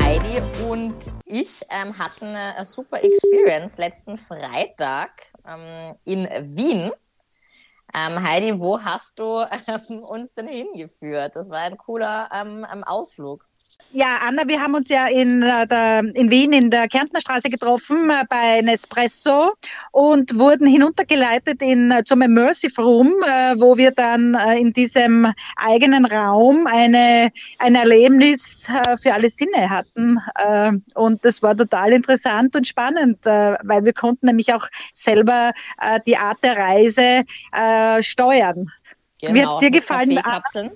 Heidi 0.00 0.40
und 0.66 1.12
ich 1.26 1.60
ähm, 1.68 1.98
hatten 1.98 2.24
eine 2.24 2.64
super 2.64 3.04
Experience 3.04 3.76
letzten 3.76 4.16
Freitag 4.16 5.10
ähm, 5.46 5.94
in 6.04 6.26
Wien. 6.56 6.90
Ähm, 7.92 8.26
Heidi, 8.26 8.58
wo 8.58 8.80
hast 8.80 9.18
du 9.18 9.44
ähm, 9.90 9.98
uns 10.04 10.32
denn 10.32 10.48
hingeführt? 10.48 11.36
Das 11.36 11.50
war 11.50 11.58
ein 11.58 11.76
cooler 11.76 12.30
ähm, 12.32 12.66
ähm, 12.72 12.82
Ausflug. 12.82 13.46
Ja, 13.96 14.16
Anna, 14.26 14.42
wir 14.48 14.60
haben 14.60 14.74
uns 14.74 14.88
ja 14.88 15.06
in, 15.06 15.44
äh, 15.44 15.68
der, 15.68 16.00
in 16.00 16.28
Wien 16.28 16.52
in 16.52 16.68
der 16.68 16.88
Kärntnerstraße 16.88 17.48
getroffen 17.48 18.10
äh, 18.10 18.24
bei 18.28 18.60
Nespresso 18.60 19.52
und 19.92 20.36
wurden 20.36 20.66
hinuntergeleitet 20.66 21.62
in, 21.62 21.92
äh, 21.92 22.02
zum 22.02 22.20
Immersive 22.20 22.82
Room, 22.82 23.12
wo 23.56 23.76
wir 23.76 23.92
dann 23.92 24.34
in 24.58 24.72
diesem 24.72 25.32
eigenen 25.54 26.06
Raum 26.06 26.66
eine, 26.66 27.30
ein 27.60 27.76
Erlebnis 27.76 28.66
für 29.00 29.14
alle 29.14 29.30
Sinne 29.30 29.70
hatten. 29.70 30.18
Und 30.94 31.24
das 31.24 31.42
war 31.42 31.56
total 31.56 31.92
interessant 31.92 32.56
und 32.56 32.66
spannend, 32.66 33.24
weil 33.24 33.84
wir 33.84 33.92
konnten 33.92 34.26
nämlich 34.26 34.52
auch 34.52 34.66
selber 34.92 35.52
die 36.06 36.16
Art 36.16 36.38
der 36.42 36.56
Reise 36.56 37.24
steuern. 38.02 38.72
Genau, 39.20 39.34
Wird 39.34 39.62
dir 39.62 39.70
gefallen? 39.70 40.16
Kaffeekapseln. 40.16 40.70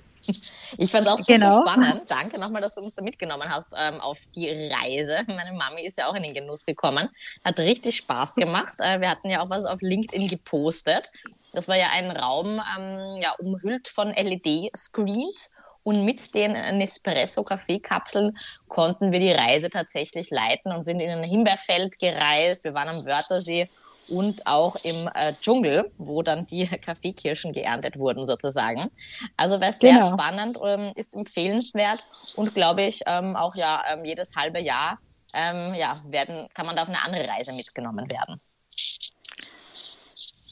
Ich 0.77 0.91
fand 0.91 1.07
es 1.07 1.13
auch 1.13 1.19
super 1.19 1.33
genau. 1.33 1.61
spannend. 1.61 2.03
Danke 2.07 2.39
nochmal, 2.39 2.61
dass 2.61 2.75
du 2.75 2.81
uns 2.81 2.95
da 2.95 3.01
mitgenommen 3.01 3.49
hast 3.49 3.73
ähm, 3.77 3.99
auf 4.01 4.19
die 4.35 4.49
Reise. 4.49 5.19
Meine 5.27 5.53
Mami 5.53 5.85
ist 5.85 5.97
ja 5.97 6.07
auch 6.07 6.15
in 6.15 6.23
den 6.23 6.33
Genuss 6.33 6.65
gekommen. 6.65 7.09
Hat 7.43 7.59
richtig 7.59 7.97
Spaß 7.97 8.35
gemacht. 8.35 8.73
Äh, 8.79 9.01
wir 9.01 9.09
hatten 9.09 9.29
ja 9.29 9.41
auch 9.41 9.49
was 9.49 9.65
auf 9.65 9.81
LinkedIn 9.81 10.27
gepostet. 10.27 11.11
Das 11.53 11.67
war 11.67 11.77
ja 11.77 11.87
ein 11.91 12.11
Raum 12.11 12.61
ähm, 12.77 13.21
ja, 13.21 13.33
umhüllt 13.39 13.87
von 13.87 14.09
LED-Screens. 14.11 15.49
Und 15.83 16.03
mit 16.03 16.35
den 16.35 16.51
Nespresso-Kaffeekapseln 16.77 18.37
konnten 18.67 19.11
wir 19.11 19.19
die 19.19 19.31
Reise 19.31 19.69
tatsächlich 19.69 20.29
leiten 20.29 20.71
und 20.73 20.83
sind 20.83 20.99
in 20.99 21.09
ein 21.09 21.23
Himbeerfeld 21.23 21.97
gereist. 21.99 22.63
Wir 22.63 22.73
waren 22.73 22.89
am 22.89 23.05
Wörthersee 23.05 23.67
und 24.09 24.45
auch 24.45 24.75
im 24.83 25.09
äh, 25.13 25.33
Dschungel, 25.41 25.91
wo 25.97 26.21
dann 26.21 26.45
die 26.45 26.65
Kaffeekirschen 26.85 27.53
geerntet 27.53 27.97
wurden 27.97 28.25
sozusagen. 28.25 28.89
Also 29.37 29.59
wäre 29.61 29.73
sehr 29.73 29.93
genau. 29.93 30.13
spannend, 30.13 30.57
ähm, 30.63 30.91
ist 30.95 31.15
empfehlenswert 31.15 31.99
und 32.35 32.53
glaube 32.53 32.83
ich 32.83 33.01
ähm, 33.05 33.35
auch 33.35 33.55
ja 33.55 33.83
ähm, 33.91 34.05
jedes 34.05 34.35
halbe 34.35 34.59
Jahr 34.59 34.99
ähm, 35.33 35.73
ja, 35.75 36.01
werden, 36.07 36.47
kann 36.53 36.65
man 36.65 36.75
da 36.75 36.83
auf 36.83 36.89
eine 36.89 37.03
andere 37.03 37.27
Reise 37.27 37.53
mitgenommen 37.53 38.09
werden. 38.09 38.41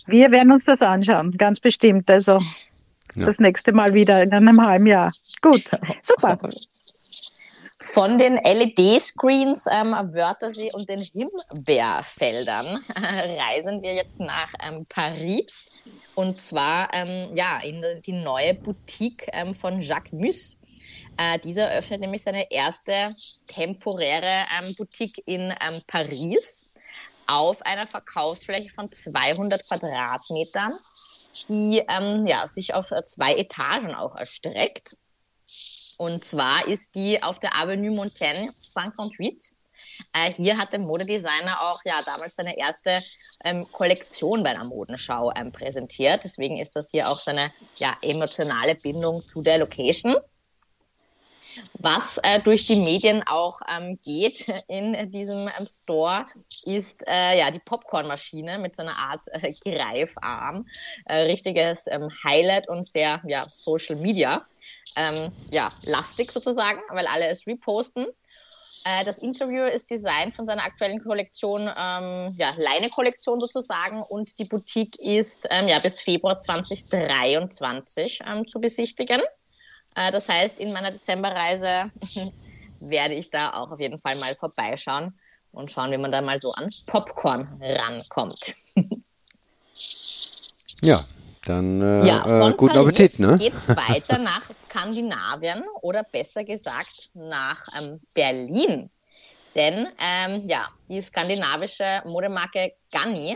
Wir 0.05 0.31
werden 0.31 0.51
uns 0.51 0.65
das 0.65 0.81
anschauen, 0.81 1.31
ganz 1.31 1.59
bestimmt. 1.59 2.09
Also 2.09 2.39
ja. 3.15 3.25
das 3.25 3.39
nächste 3.39 3.73
Mal 3.73 3.93
wieder 3.93 4.23
in 4.23 4.31
einem 4.33 4.65
halben 4.65 4.85
Jahr. 4.85 5.11
Gut, 5.41 5.63
super. 6.01 6.37
Von 7.93 8.17
den 8.17 8.35
LED-Screens 8.35 9.65
am 9.65 9.93
ähm, 9.93 10.13
Wörthersee 10.13 10.71
und 10.73 10.89
den 10.89 10.99
Himbeerfeldern 10.99 12.83
reisen 12.95 13.81
wir 13.81 13.93
jetzt 13.93 14.19
nach 14.19 14.53
ähm, 14.61 14.85
Paris 14.87 15.83
und 16.13 16.41
zwar 16.41 16.93
ähm, 16.93 17.29
ja, 17.33 17.59
in 17.63 17.83
die 18.05 18.11
neue 18.11 18.55
Boutique 18.55 19.27
ähm, 19.31 19.53
von 19.53 19.79
Jacques 19.79 20.11
Mus. 20.11 20.57
Äh, 21.17 21.39
dieser 21.39 21.69
eröffnet 21.69 22.01
nämlich 22.01 22.23
seine 22.23 22.51
erste 22.51 23.15
temporäre 23.47 24.45
ähm, 24.59 24.75
Boutique 24.75 25.23
in 25.25 25.51
ähm, 25.51 25.81
Paris 25.87 26.65
auf 27.25 27.61
einer 27.61 27.87
Verkaufsfläche 27.87 28.69
von 28.69 28.91
200 28.91 29.65
Quadratmetern, 29.65 30.77
die 31.47 31.83
ja, 31.87 32.47
sich 32.47 32.73
auf 32.73 32.91
äh, 32.91 33.03
zwei 33.05 33.35
Etagen 33.35 33.95
auch 33.95 34.15
erstreckt. 34.15 34.95
Und 35.97 36.25
zwar 36.25 36.67
ist 36.67 36.95
die 36.95 37.21
auf 37.21 37.39
der 37.39 37.55
Avenue 37.55 37.91
Montaigne 37.91 38.53
58. 38.75 39.57
Äh, 40.13 40.33
hier 40.33 40.57
hat 40.57 40.71
der 40.71 40.79
Modedesigner 40.79 41.61
auch 41.61 41.81
ja 41.85 42.01
damals 42.05 42.35
seine 42.35 42.57
erste 42.57 43.01
ähm, 43.43 43.71
Kollektion 43.71 44.43
bei 44.43 44.51
einer 44.51 44.63
Modenschau 44.63 45.31
ähm, 45.35 45.51
präsentiert. 45.51 46.23
Deswegen 46.23 46.57
ist 46.57 46.75
das 46.75 46.91
hier 46.91 47.09
auch 47.09 47.19
seine 47.19 47.51
ja, 47.75 47.95
emotionale 48.01 48.75
Bindung 48.75 49.21
zu 49.21 49.41
der 49.41 49.59
Location. 49.59 50.15
Was 51.79 52.17
äh, 52.23 52.41
durch 52.41 52.65
die 52.65 52.77
Medien 52.77 53.23
auch 53.25 53.59
ähm, 53.69 53.97
geht 54.03 54.45
in 54.67 55.11
diesem 55.11 55.47
ähm, 55.47 55.67
Store, 55.67 56.25
ist 56.63 57.03
äh, 57.07 57.37
ja 57.37 57.51
die 57.51 57.59
Popcornmaschine 57.59 58.57
mit 58.59 58.75
so 58.75 58.81
einer 58.81 58.97
Art 58.97 59.21
äh, 59.31 59.51
Greifarm. 59.51 60.65
Äh, 61.05 61.21
richtiges 61.21 61.85
ähm, 61.87 62.09
Highlight 62.23 62.67
und 62.67 62.85
sehr 62.85 63.21
ja, 63.25 63.45
Social 63.49 63.95
Media 63.95 64.45
ähm, 64.95 65.31
ja, 65.51 65.69
lastig 65.83 66.31
sozusagen, 66.31 66.81
weil 66.89 67.07
alle 67.07 67.27
es 67.27 67.45
reposten. 67.45 68.07
Äh, 68.85 69.03
das 69.05 69.19
Interview 69.19 69.63
ist 69.63 69.89
designt 69.89 70.35
von 70.35 70.45
seiner 70.45 70.63
aktuellen 70.63 71.03
Kollektion, 71.03 71.61
ähm, 71.61 72.31
ja, 72.33 72.53
Leine-Kollektion 72.57 73.39
sozusagen 73.39 74.01
und 74.01 74.39
die 74.39 74.45
Boutique 74.45 74.97
ist 74.97 75.47
ähm, 75.49 75.67
ja, 75.67 75.79
bis 75.79 75.99
Februar 75.99 76.39
2023 76.39 78.21
ähm, 78.25 78.47
zu 78.47 78.59
besichtigen. 78.59 79.21
Äh, 79.97 80.11
das 80.11 80.29
heißt, 80.29 80.59
in 80.59 80.71
meiner 80.71 80.91
Dezemberreise 80.91 81.91
werde 82.79 83.15
ich 83.15 83.29
da 83.29 83.53
auch 83.53 83.71
auf 83.71 83.79
jeden 83.79 83.99
Fall 83.99 84.15
mal 84.17 84.35
vorbeischauen 84.35 85.17
und 85.51 85.71
schauen, 85.71 85.91
wie 85.91 85.97
man 85.97 86.11
da 86.11 86.21
mal 86.21 86.39
so 86.39 86.51
an 86.53 86.69
Popcorn 86.85 87.59
rankommt. 87.59 88.55
ja, 90.81 91.03
dann 91.45 91.81
äh, 91.81 92.05
ja, 92.05 92.47
äh, 92.47 92.53
guten 92.53 92.75
Paris 92.75 92.89
Appetit, 92.89 93.19
ne? 93.19 93.37
geht's 93.37 93.67
weiter 93.69 94.17
nach 94.19 94.43
Skandinavien 94.69 95.63
oder 95.81 96.03
besser 96.03 96.43
gesagt 96.43 97.09
nach 97.15 97.65
ähm, 97.79 97.99
Berlin. 98.13 98.91
Denn 99.55 99.87
ähm, 99.99 100.47
ja, 100.47 100.67
die 100.87 101.01
skandinavische 101.01 102.03
Modemarke 102.05 102.73
Ganni 102.91 103.35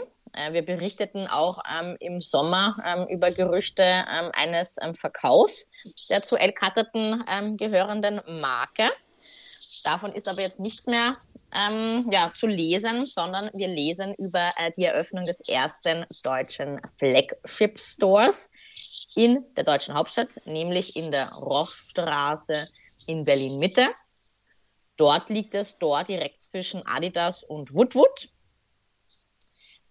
wir 0.52 0.66
berichteten 0.66 1.28
auch 1.28 1.60
ähm, 1.80 1.98
im 2.00 2.22
Sommer 2.22 2.76
ähm, 2.86 3.08
über 3.08 3.32
Gerüchte 3.32 3.84
ähm, 3.84 4.32
eines 4.34 4.78
ähm, 4.82 4.96
Verkaufs 4.96 5.70
der 6.10 6.24
zu 6.24 6.38
El 6.38 6.52
Catterton 6.54 7.24
ähm, 7.28 7.58
gehörenden 7.58 8.22
Marke. 8.40 8.90
Davon 9.84 10.14
ist 10.14 10.28
aber 10.28 10.42
jetzt 10.42 10.60
nichts 10.60 10.86
mehr 10.88 11.18
ähm, 11.54 12.10
ja, 12.12 12.32
zu 12.36 12.48
lesen, 12.48 13.06
sondern 13.06 13.50
wir 13.54 13.68
lesen 13.68 14.14
über 14.16 14.52
äh, 14.58 14.72
die 14.78 14.86
Eröffnung 14.86 15.26
des 15.26 15.40
ersten 15.42 16.06
deutschen 16.24 16.80
Flagship 16.98 17.80
Stores 17.80 18.50
in 19.16 19.44
der 19.56 19.64
deutschen 19.64 19.96
Hauptstadt, 19.96 20.36
nämlich 20.46 20.96
in 20.96 21.12
der 21.12 21.32
Rochstraße 21.34 22.70
in 23.08 23.26
Berlin 23.26 23.60
Mitte. 23.60 23.90
Dort 24.98 25.30
liegt 25.30 25.56
es 25.56 25.78
dort 25.80 26.08
direkt 26.08 26.42
zwischen 26.42 26.86
Adidas 26.86 27.44
und 27.44 27.74
Woodwood. 27.74 28.30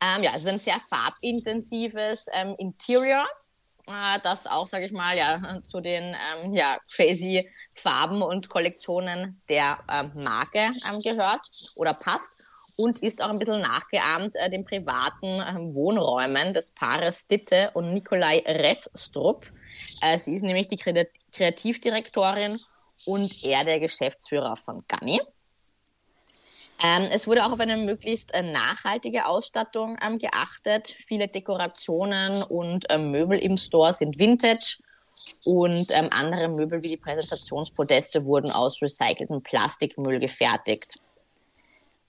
Ähm, 0.02 0.22
ja, 0.22 0.30
es 0.34 0.42
ist 0.42 0.48
ein 0.48 0.58
sehr 0.58 0.80
farbintensives 0.88 2.26
ähm, 2.32 2.54
Interior, 2.58 3.26
äh, 3.86 4.18
das 4.22 4.46
auch, 4.46 4.66
sage 4.66 4.86
ich 4.86 4.92
mal, 4.92 5.16
ja, 5.16 5.60
zu 5.62 5.80
den 5.80 6.14
ähm, 6.14 6.54
ja, 6.54 6.78
crazy 6.94 7.50
Farben 7.72 8.22
und 8.22 8.48
Kollektionen 8.48 9.42
der 9.48 9.78
ähm, 9.90 10.12
Marke 10.14 10.70
ähm, 10.88 11.00
gehört 11.00 11.46
oder 11.76 11.94
passt 11.94 12.32
und 12.76 13.00
ist 13.00 13.22
auch 13.22 13.28
ein 13.28 13.38
bisschen 13.38 13.60
nachgeahmt 13.60 14.36
äh, 14.36 14.48
den 14.48 14.64
privaten 14.64 15.26
äh, 15.26 15.74
Wohnräumen 15.74 16.54
des 16.54 16.70
Paares 16.70 17.26
Ditte 17.26 17.70
und 17.74 17.92
Nikolai 17.92 18.42
Refstrup. 18.46 19.44
Äh, 20.00 20.18
sie 20.18 20.34
ist 20.34 20.42
nämlich 20.42 20.68
die 20.68 20.78
Kreativdirektorin 21.32 22.58
und 23.04 23.44
er 23.44 23.64
der 23.64 23.80
Geschäftsführer 23.80 24.56
von 24.56 24.84
Ganni. 24.88 25.20
Ähm, 26.82 27.08
es 27.10 27.26
wurde 27.26 27.44
auch 27.44 27.52
auf 27.52 27.60
eine 27.60 27.76
möglichst 27.76 28.32
äh, 28.32 28.42
nachhaltige 28.42 29.26
Ausstattung 29.26 29.98
ähm, 30.04 30.18
geachtet. 30.18 30.88
Viele 31.06 31.28
Dekorationen 31.28 32.42
und 32.42 32.86
ähm, 32.88 33.10
Möbel 33.10 33.38
im 33.38 33.56
Store 33.58 33.92
sind 33.92 34.18
Vintage 34.18 34.78
und 35.44 35.90
ähm, 35.90 36.08
andere 36.10 36.48
Möbel 36.48 36.82
wie 36.82 36.88
die 36.88 36.96
Präsentationspodeste 36.96 38.24
wurden 38.24 38.50
aus 38.50 38.80
recyceltem 38.80 39.42
Plastikmüll 39.42 40.18
gefertigt. 40.18 40.98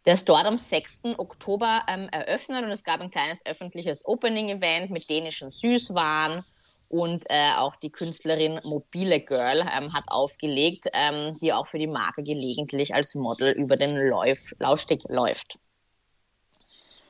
Der 0.05 0.15
Store 0.15 0.45
am 0.45 0.57
6. 0.57 1.01
Oktober 1.17 1.83
ähm, 1.87 2.07
eröffnet 2.09 2.63
und 2.63 2.71
es 2.71 2.83
gab 2.83 3.01
ein 3.01 3.11
kleines 3.11 3.45
öffentliches 3.45 4.05
Opening-Event 4.05 4.89
mit 4.89 5.09
dänischen 5.09 5.51
Süßwaren 5.51 6.43
und 6.91 7.23
äh, 7.29 7.51
auch 7.57 7.77
die 7.77 7.89
Künstlerin 7.89 8.59
Mobile 8.65 9.21
Girl 9.21 9.61
ähm, 9.61 9.93
hat 9.93 10.03
aufgelegt, 10.07 10.87
ähm, 10.91 11.35
die 11.41 11.53
auch 11.53 11.67
für 11.67 11.79
die 11.79 11.87
Marke 11.87 12.21
gelegentlich 12.21 12.93
als 12.93 13.15
Model 13.15 13.53
über 13.53 13.77
den 13.77 13.95
Lauf, 13.95 14.53
Laufsteg 14.59 15.03
läuft. 15.07 15.57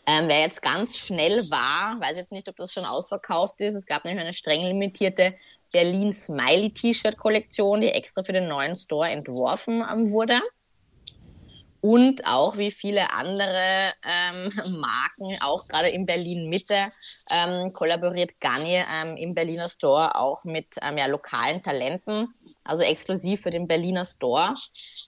Ähm, 0.06 0.26
wer 0.28 0.42
jetzt 0.42 0.62
ganz 0.62 0.98
schnell 0.98 1.50
war, 1.50 2.00
weiß 2.00 2.16
jetzt 2.16 2.32
nicht, 2.32 2.48
ob 2.48 2.58
das 2.58 2.72
schon 2.72 2.86
ausverkauft 2.86 3.60
ist. 3.62 3.74
Es 3.74 3.88
gab 3.88 4.06
nämlich 4.06 4.24
eine 4.24 4.34
streng 4.34 4.62
limitierte 4.62 5.36
Berlin 5.72 6.14
Smiley 6.14 6.72
T-Shirt 6.72 7.18
Kollektion, 7.18 7.82
die 7.82 7.90
extra 7.90 8.24
für 8.24 8.34
den 8.34 8.48
neuen 8.48 8.76
Store 8.76 9.10
entworfen 9.10 9.84
ähm, 9.92 10.12
wurde. 10.12 10.42
Und 11.82 12.28
auch 12.28 12.58
wie 12.58 12.70
viele 12.70 13.12
andere 13.12 13.92
ähm, 14.04 14.80
Marken, 14.80 15.36
auch 15.42 15.68
gerade 15.68 15.90
in 15.90 16.06
Berlin 16.06 16.48
Mitte, 16.48 16.92
ähm, 17.32 17.74
kollaboriert 17.74 18.40
Garnier 18.40 18.86
ähm, 18.94 19.18
im 19.18 19.34
Berliner 19.34 19.68
Store 19.68 20.16
auch 20.16 20.44
mit 20.44 20.76
ähm, 20.82 21.00
ja, 21.00 21.08
lokalen 21.08 21.64
Talenten. 21.64 22.34
Also 22.64 22.84
exklusiv 22.84 23.42
für 23.42 23.50
den 23.50 23.68
Berliner 23.68 24.06
Store 24.06 24.54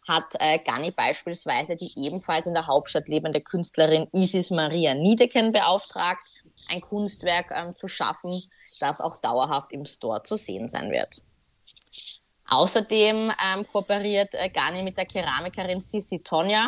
hat 0.08 0.34
äh, 0.39 0.58
Garnier 0.58 0.92
beispielsweise 0.92 1.75
die 1.75 1.94
ebenfalls 1.96 2.48
in 2.48 2.56
der 2.56 2.65
Hauptstadt 2.65 3.08
lebende 3.08 3.42
Künstlerin 3.42 4.08
Isis 4.12 4.50
Maria 4.50 4.96
Niedeken 4.96 5.51
beauftragt, 5.51 6.44
ein 6.70 6.82
Kunstwerk 6.82 7.51
ähm, 7.56 7.75
zu 7.75 7.88
schaffen, 7.88 8.34
das 8.80 9.00
auch 9.00 9.18
dauerhaft 9.18 9.72
im 9.74 9.86
Store 9.86 10.24
zu 10.24 10.38
sehen 10.38 10.70
sein 10.70 10.89
wird. 10.89 11.22
Außerdem 12.53 13.31
ähm, 13.31 13.67
kooperiert 13.72 14.36
äh, 14.36 14.50
Gani 14.50 14.83
mit 14.83 14.98
der 14.98 15.05
Keramikerin 15.05 15.81
Sissi 15.81 16.19
Tonja. 16.19 16.67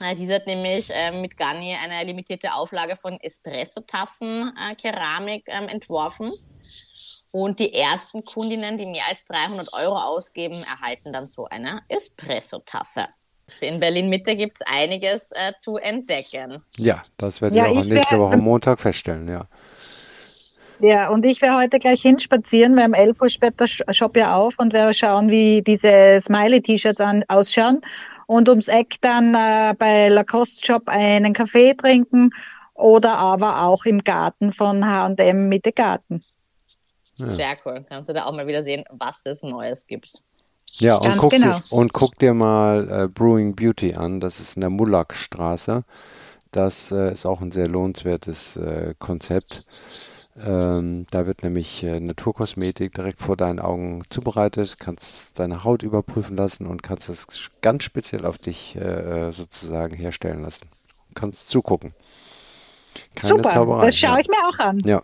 Äh, 0.00 0.14
diese 0.14 0.34
hat 0.34 0.46
nämlich 0.46 0.90
äh, 0.90 1.10
mit 1.10 1.36
Gani 1.38 1.74
eine 1.82 2.04
limitierte 2.04 2.52
Auflage 2.52 2.94
von 2.94 3.18
Espresso-Tassen 3.20 4.52
äh, 4.56 4.74
Keramik 4.74 5.44
ähm, 5.46 5.68
entworfen. 5.68 6.32
Und 7.30 7.58
die 7.58 7.72
ersten 7.72 8.24
Kundinnen, 8.24 8.76
die 8.76 8.86
mehr 8.86 9.04
als 9.08 9.24
300 9.24 9.72
Euro 9.72 9.96
ausgeben, 9.96 10.62
erhalten 10.64 11.12
dann 11.12 11.26
so 11.26 11.46
eine 11.46 11.80
Espresso-Tasse. 11.88 13.06
In 13.60 13.80
Berlin 13.80 14.10
Mitte 14.10 14.36
gibt 14.36 14.60
es 14.60 14.66
einiges 14.66 15.32
äh, 15.32 15.52
zu 15.58 15.78
entdecken. 15.78 16.62
Ja, 16.76 17.02
das 17.16 17.40
werden 17.40 17.54
ja, 17.54 17.64
wir 17.64 17.80
auch 17.80 17.84
nächste 17.84 18.18
Woche 18.18 18.36
Montag 18.36 18.80
feststellen, 18.80 19.28
ja. 19.28 19.46
Ja, 20.80 21.08
und 21.08 21.26
ich 21.26 21.42
werde 21.42 21.56
heute 21.56 21.78
gleich 21.78 22.02
hinspazieren, 22.02 22.76
weil 22.76 22.86
um 22.86 22.94
11 22.94 23.20
Uhr 23.20 23.30
später 23.30 23.66
Shop 23.66 24.16
ja 24.16 24.36
auf 24.36 24.58
und 24.58 24.72
werde 24.72 24.94
schauen, 24.94 25.30
wie 25.30 25.62
diese 25.62 26.20
Smiley-T-Shirts 26.20 27.00
ausschauen. 27.28 27.80
Und 28.26 28.48
ums 28.48 28.68
Eck 28.68 28.96
dann 29.00 29.34
äh, 29.34 29.74
bei 29.76 30.08
Lacoste 30.08 30.64
Shop 30.64 30.82
einen 30.86 31.32
Kaffee 31.32 31.74
trinken 31.74 32.30
oder 32.74 33.16
aber 33.16 33.62
auch 33.62 33.84
im 33.86 34.04
Garten 34.04 34.52
von 34.52 34.86
H&M 34.86 35.48
Mitte 35.48 35.72
Garten. 35.72 36.22
Ja. 37.16 37.26
Sehr 37.26 37.56
cool. 37.64 37.84
Kannst 37.88 38.08
du 38.08 38.12
da 38.12 38.26
auch 38.26 38.32
mal 38.32 38.46
wieder 38.46 38.62
sehen, 38.62 38.84
was 38.90 39.22
es 39.24 39.42
Neues 39.42 39.86
gibt. 39.86 40.22
Ja, 40.74 40.96
und 40.96 41.16
guck, 41.16 41.30
genau. 41.30 41.58
dir, 41.58 41.62
und 41.70 41.92
guck 41.92 42.18
dir 42.18 42.34
mal 42.34 42.88
äh, 43.04 43.08
Brewing 43.08 43.56
Beauty 43.56 43.94
an. 43.94 44.20
Das 44.20 44.38
ist 44.38 44.56
in 44.56 44.60
der 44.60 44.70
Mullackstraße. 44.70 45.84
Das 46.52 46.92
äh, 46.92 47.12
ist 47.12 47.26
auch 47.26 47.40
ein 47.40 47.50
sehr 47.50 47.66
lohnenswertes 47.66 48.56
äh, 48.56 48.94
Konzept. 48.98 49.64
Ähm, 50.44 51.06
da 51.10 51.26
wird 51.26 51.42
nämlich 51.42 51.82
äh, 51.82 52.00
Naturkosmetik 52.00 52.94
direkt 52.94 53.22
vor 53.22 53.36
deinen 53.36 53.60
Augen 53.60 54.02
zubereitet, 54.10 54.78
kannst 54.78 55.38
deine 55.38 55.64
Haut 55.64 55.82
überprüfen 55.82 56.36
lassen 56.36 56.66
und 56.66 56.82
kannst 56.82 57.08
es 57.08 57.26
ganz 57.60 57.84
speziell 57.84 58.24
auf 58.24 58.38
dich 58.38 58.76
äh, 58.76 59.32
sozusagen 59.32 59.96
herstellen 59.96 60.42
lassen. 60.42 60.68
Kannst 61.14 61.48
zugucken. 61.48 61.94
Keine 63.14 63.28
Super, 63.28 63.48
Zauberei, 63.48 63.86
das 63.86 63.96
schaue 63.96 64.16
ja. 64.16 64.20
ich 64.20 64.28
mir 64.28 64.48
auch 64.48 64.58
an. 64.58 64.78
Ja. 64.84 65.02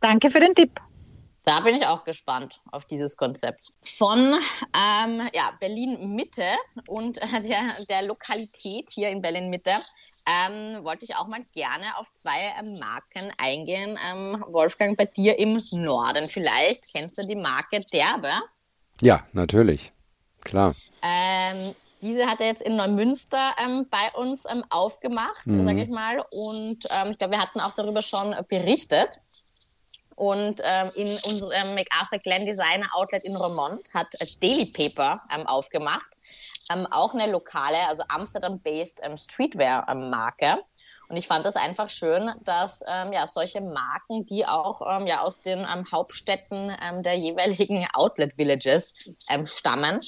Danke 0.00 0.30
für 0.30 0.40
den 0.40 0.54
Tipp. 0.54 0.80
Da 1.44 1.60
bin 1.60 1.76
ich 1.76 1.86
auch 1.86 2.02
gespannt 2.02 2.60
auf 2.72 2.86
dieses 2.86 3.16
Konzept. 3.16 3.72
Von 3.82 4.18
ähm, 4.18 5.28
ja, 5.32 5.52
Berlin 5.60 6.14
Mitte 6.16 6.42
und 6.88 7.18
äh, 7.18 7.40
der, 7.40 7.62
der 7.88 8.02
Lokalität 8.02 8.90
hier 8.90 9.10
in 9.10 9.22
Berlin 9.22 9.48
Mitte 9.48 9.70
ähm, 10.26 10.84
wollte 10.84 11.04
ich 11.04 11.16
auch 11.16 11.28
mal 11.28 11.44
gerne 11.52 11.96
auf 11.98 12.12
zwei 12.14 12.52
ähm, 12.58 12.78
Marken 12.78 13.32
eingehen. 13.38 13.98
Ähm, 14.10 14.44
Wolfgang, 14.48 14.96
bei 14.96 15.04
dir 15.04 15.38
im 15.38 15.60
Norden 15.72 16.28
vielleicht. 16.28 16.92
Kennst 16.92 17.16
du 17.16 17.22
die 17.22 17.36
Marke 17.36 17.80
Derbe? 17.80 18.32
Ja, 19.00 19.24
natürlich. 19.32 19.92
Klar. 20.42 20.74
Ähm, 21.02 21.74
diese 22.02 22.26
hat 22.26 22.40
er 22.40 22.46
jetzt 22.46 22.62
in 22.62 22.76
Neumünster 22.76 23.54
ähm, 23.62 23.86
bei 23.88 24.10
uns 24.20 24.46
aufgemacht, 24.70 25.46
mhm. 25.46 25.64
sage 25.64 25.82
ich 25.82 25.88
mal. 25.88 26.24
Und 26.30 26.84
ich 26.84 27.18
glaube, 27.18 27.32
wir 27.32 27.40
hatten 27.40 27.60
auch 27.60 27.74
darüber 27.74 28.02
schon 28.02 28.34
berichtet. 28.48 29.20
Und 30.16 30.62
ähm, 30.64 30.90
in 30.94 31.08
unserem 31.30 31.74
MacArthur 31.74 32.18
Glen 32.18 32.46
Designer 32.46 32.88
Outlet 32.94 33.22
in 33.22 33.36
Romont 33.36 33.92
hat 33.92 34.08
Daily 34.40 34.64
Paper 34.64 35.20
ähm, 35.34 35.46
aufgemacht 35.46 36.08
ähm, 36.70 36.86
auch 36.90 37.14
eine 37.14 37.30
lokale, 37.30 37.88
also 37.88 38.02
Amsterdam-based 38.08 39.00
ähm, 39.02 39.16
Streetwear-Marke. 39.16 40.58
Und 41.08 41.16
ich 41.16 41.28
fand 41.28 41.46
das 41.46 41.54
einfach 41.54 41.88
schön, 41.88 42.32
dass 42.42 42.82
ähm, 42.86 43.12
ja 43.12 43.26
solche 43.28 43.60
Marken, 43.60 44.26
die 44.26 44.44
auch 44.44 44.82
ähm, 44.88 45.06
ja 45.06 45.20
aus 45.20 45.40
den 45.40 45.60
ähm, 45.60 45.84
Hauptstädten 45.90 46.76
ähm, 46.82 47.02
der 47.02 47.14
jeweiligen 47.14 47.86
Outlet 47.94 48.36
Villages 48.36 48.92
ähm, 49.30 49.46
stammen, 49.46 50.00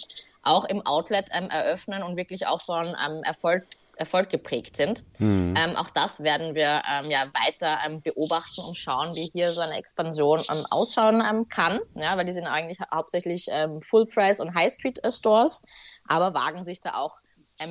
auch 0.42 0.64
im 0.64 0.84
Outlet 0.86 1.26
ähm, 1.32 1.50
eröffnen 1.50 2.02
und 2.02 2.16
wirklich 2.16 2.46
auch 2.46 2.60
von 2.60 2.86
ähm, 2.86 3.22
Erfolg 3.22 3.66
Erfolg 3.98 4.30
geprägt 4.30 4.76
sind. 4.76 5.04
Mhm. 5.18 5.54
Ähm, 5.56 5.76
auch 5.76 5.90
das 5.90 6.20
werden 6.20 6.54
wir 6.54 6.82
ähm, 6.90 7.10
ja 7.10 7.26
weiter 7.44 7.78
ähm, 7.84 8.00
beobachten 8.00 8.60
und 8.60 8.76
schauen, 8.76 9.14
wie 9.14 9.30
hier 9.32 9.52
so 9.52 9.60
eine 9.60 9.76
Expansion 9.76 10.40
ähm, 10.50 10.64
ausschauen 10.70 11.22
ähm, 11.28 11.48
kann. 11.48 11.80
Ja, 11.94 12.16
weil 12.16 12.24
die 12.24 12.32
sind 12.32 12.46
eigentlich 12.46 12.78
hauptsächlich 12.92 13.46
ähm, 13.50 13.82
Full 13.82 14.06
Price 14.06 14.40
und 14.40 14.54
High 14.54 14.72
Street 14.72 15.00
Stores, 15.08 15.62
aber 16.06 16.34
wagen 16.34 16.64
sich 16.64 16.80
da 16.80 16.94
auch 16.94 17.16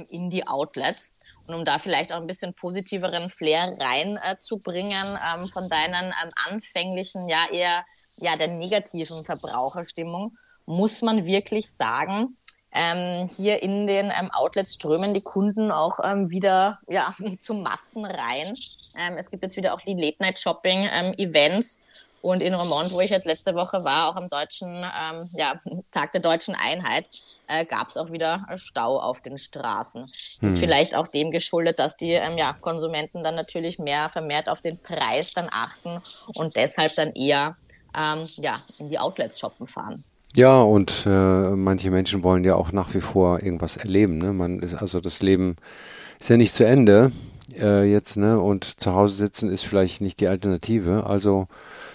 in 0.09 0.29
die 0.29 0.45
Outlets. 0.45 1.13
Und 1.47 1.55
um 1.55 1.63
da 1.63 1.79
vielleicht 1.79 2.11
auch 2.11 2.17
ein 2.17 2.27
bisschen 2.27 2.53
positiveren 2.53 3.29
Flair 3.29 3.77
reinzubringen 3.79 5.15
äh, 5.15 5.47
von 5.47 5.69
deinen 5.69 6.13
anfänglichen, 6.49 7.29
ja 7.29 7.45
eher 7.49 7.85
ja 8.17 8.35
der 8.35 8.49
negativen 8.49 9.23
Verbraucherstimmung, 9.23 10.37
muss 10.65 11.01
man 11.01 11.25
wirklich 11.25 11.71
sagen, 11.71 12.35
ähm, 12.73 13.29
hier 13.35 13.63
in 13.63 13.87
den 13.87 14.11
ähm, 14.17 14.29
Outlets 14.31 14.73
strömen 14.73 15.13
die 15.13 15.21
Kunden 15.21 15.71
auch 15.71 15.99
ähm, 16.03 16.29
wieder 16.29 16.79
ja, 16.87 17.15
zu 17.39 17.53
Massen 17.53 18.05
rein. 18.05 18.53
Ähm, 18.97 19.17
es 19.17 19.29
gibt 19.29 19.43
jetzt 19.43 19.57
wieder 19.57 19.73
auch 19.73 19.81
die 19.81 19.93
Late-Night-Shopping-Events. 19.93 21.75
Ähm, 21.75 21.81
und 22.23 22.41
in 22.41 22.55
Romont, 22.55 22.91
wo 22.91 22.99
ich 22.99 23.11
jetzt 23.11 23.25
letzte 23.25 23.53
Woche 23.55 23.83
war, 23.83 24.09
auch 24.09 24.15
am 24.15 24.27
deutschen 24.27 24.67
ähm, 24.83 25.29
ja, 25.33 25.61
Tag 25.91 26.11
der 26.11 26.21
deutschen 26.21 26.55
Einheit, 26.55 27.07
äh, 27.47 27.63
gab 27.63 27.89
es 27.89 27.95
auch 27.95 28.11
wieder 28.11 28.45
Stau 28.55 28.99
auf 28.99 29.21
den 29.21 29.37
Straßen. 29.37 30.07
Hm. 30.39 30.49
Ist 30.49 30.57
vielleicht 30.59 30.93
auch 30.93 31.07
dem 31.07 31.31
geschuldet, 31.31 31.79
dass 31.79 31.95
die 31.95 32.11
ja, 32.11 32.53
Konsumenten 32.59 33.23
dann 33.23 33.35
natürlich 33.35 33.79
mehr 33.79 34.09
vermehrt 34.09 34.49
auf 34.49 34.61
den 34.61 34.77
Preis 34.79 35.33
dann 35.33 35.47
achten 35.51 36.01
und 36.35 36.55
deshalb 36.55 36.93
dann 36.95 37.13
eher 37.13 37.55
ja, 37.95 38.61
in 38.77 38.89
die 38.89 38.99
Outlets 38.99 39.39
shoppen 39.39 39.65
fahren. 39.65 40.03
Ja, 40.37 40.61
und 40.61 41.07
äh, 41.07 41.09
manche 41.55 41.89
Menschen 41.89 42.21
wollen 42.21 42.43
ja 42.43 42.53
auch 42.53 42.71
nach 42.71 42.93
wie 42.93 43.01
vor 43.01 43.41
irgendwas 43.41 43.75
erleben. 43.75 44.19
Ne? 44.19 44.33
Man 44.33 44.59
ist, 44.59 44.75
also 44.75 45.01
das 45.01 45.23
Leben 45.23 45.55
ist 46.19 46.29
ja 46.29 46.37
nicht 46.37 46.53
zu 46.53 46.63
Ende 46.63 47.11
äh, 47.59 47.91
jetzt, 47.91 48.17
ne? 48.17 48.39
Und 48.39 48.79
zu 48.79 48.93
Hause 48.93 49.15
sitzen 49.15 49.49
ist 49.49 49.65
vielleicht 49.65 49.99
nicht 49.99 50.19
die 50.19 50.27
Alternative. 50.27 51.07
Also 51.07 51.47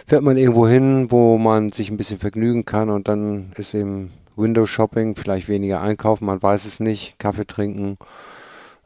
fährt 0.09 0.25
man 0.25 0.37
irgendwo 0.37 0.67
hin, 0.67 1.13
wo 1.13 1.39
man 1.39 1.71
sich 1.71 1.89
ein 1.89 1.97
bisschen 1.97 2.19
vergnügen 2.19 2.65
kann 2.65 2.91
und 2.91 3.07
dann 3.07 3.53
ist 3.57 3.75
eben 3.75 4.13
Window 4.35 4.67
Shopping, 4.67 5.15
vielleicht 5.15 5.47
weniger 5.47 5.81
einkaufen, 5.81 6.25
man 6.27 6.43
weiß 6.43 6.65
es 6.65 6.81
nicht, 6.81 7.21
Kaffee 7.21 7.47
trinken. 7.47 7.97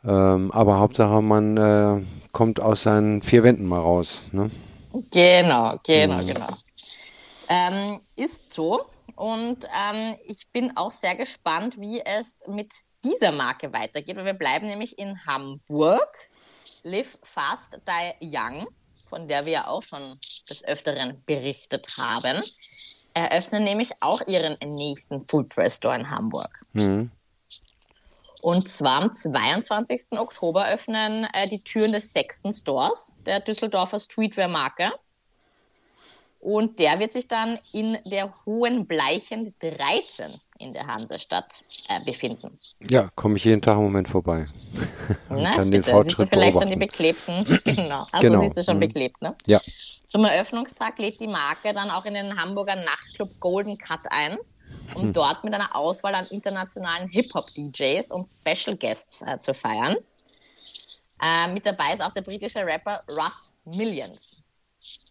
Ähm, 0.06 0.50
aber 0.50 0.80
Hauptsache, 0.80 1.22
man 1.22 1.56
äh, 1.56 2.02
kommt 2.32 2.60
aus 2.60 2.82
seinen 2.82 3.22
vier 3.22 3.42
Wänden 3.42 3.66
mal 3.66 3.80
raus. 3.80 4.20
Ne? 4.32 4.50
Genau, 5.10 5.80
genau, 5.82 6.22
mhm. 6.22 6.26
genau. 6.26 6.48
Ähm, 7.48 8.00
ist 8.16 8.52
so. 8.52 8.84
Und 9.16 9.64
ähm, 9.64 10.16
ich 10.24 10.46
bin 10.52 10.76
auch 10.76 10.92
sehr 10.92 11.16
gespannt, 11.16 11.80
wie 11.80 12.00
es 12.00 12.36
mit 12.46 12.72
dieser 13.02 13.32
Marke 13.32 13.72
weitergeht, 13.72 14.16
weil 14.16 14.26
wir 14.26 14.34
bleiben 14.34 14.66
nämlich 14.66 14.98
in 14.98 15.24
Hamburg. 15.26 16.28
Live 16.82 17.18
Fast, 17.22 17.78
Die 18.20 18.30
Young, 18.36 18.68
von 19.08 19.26
der 19.26 19.44
wir 19.44 19.52
ja 19.52 19.66
auch 19.66 19.82
schon 19.82 20.18
des 20.48 20.62
Öfteren 20.64 21.20
berichtet 21.24 21.96
haben, 21.98 22.42
eröffnen 23.14 23.64
nämlich 23.64 23.90
auch 24.00 24.20
ihren 24.28 24.56
nächsten 24.74 25.26
Food 25.26 25.48
Press 25.48 25.76
Store 25.76 25.96
in 25.96 26.08
Hamburg. 26.08 26.64
Mhm. 26.74 27.10
Und 28.42 28.68
zwar 28.68 29.02
am 29.02 29.12
22. 29.12 30.12
Oktober 30.12 30.68
öffnen 30.68 31.26
äh, 31.32 31.48
die 31.48 31.62
Türen 31.64 31.92
des 31.92 32.12
sechsten 32.12 32.52
Stores 32.52 33.12
der 33.24 33.40
Düsseldorfer 33.40 33.98
Streetwear-Marke. 33.98 34.92
Und 36.38 36.78
der 36.78 36.98
wird 37.00 37.12
sich 37.12 37.28
dann 37.28 37.58
in 37.72 37.98
der 38.04 38.32
Hohen 38.44 38.86
Bleichen 38.86 39.54
13 39.60 40.30
in 40.58 40.72
der 40.72 40.86
Hansestadt 40.86 41.62
äh, 41.88 42.02
befinden. 42.04 42.58
Ja, 42.88 43.08
komme 43.14 43.36
ich 43.36 43.44
jeden 43.44 43.60
Tag 43.60 43.76
im 43.76 43.84
Moment 43.84 44.08
vorbei. 44.08 44.46
Und 45.28 45.42
Na, 45.42 45.54
kann 45.54 45.70
bitte. 45.70 45.82
den 45.82 45.94
Fortschritt 45.94 46.28
siehst 46.28 46.32
du 46.32 46.38
vielleicht 46.38 46.52
beobachten. 46.52 46.72
schon 46.72 46.80
die 46.80 46.86
beklebten. 46.86 47.60
genau. 47.76 47.98
Also 47.98 48.18
genau. 48.20 48.40
siehst 48.42 48.56
du 48.56 48.62
schon 48.62 48.76
mhm. 48.76 48.80
beklebt, 48.80 49.20
ne? 49.22 49.34
Ja. 49.46 49.60
Zum 50.08 50.24
Eröffnungstag 50.24 50.98
lädt 50.98 51.20
die 51.20 51.26
Marke 51.26 51.74
dann 51.74 51.90
auch 51.90 52.04
in 52.04 52.14
den 52.14 52.40
Hamburger 52.40 52.76
Nachtclub 52.76 53.40
Golden 53.40 53.76
Cut 53.76 54.00
ein, 54.10 54.38
um 54.94 55.02
hm. 55.02 55.12
dort 55.12 55.42
mit 55.42 55.52
einer 55.52 55.74
Auswahl 55.74 56.14
an 56.14 56.26
internationalen 56.30 57.08
Hip-Hop-DJs 57.08 58.12
und 58.12 58.28
Special 58.28 58.76
Guests 58.76 59.22
äh, 59.22 59.38
zu 59.40 59.52
feiern. 59.52 59.96
Äh, 61.20 61.52
mit 61.52 61.66
dabei 61.66 61.92
ist 61.92 62.02
auch 62.02 62.12
der 62.12 62.22
britische 62.22 62.60
Rapper 62.60 63.00
Russ 63.08 63.52
Millions. 63.64 64.35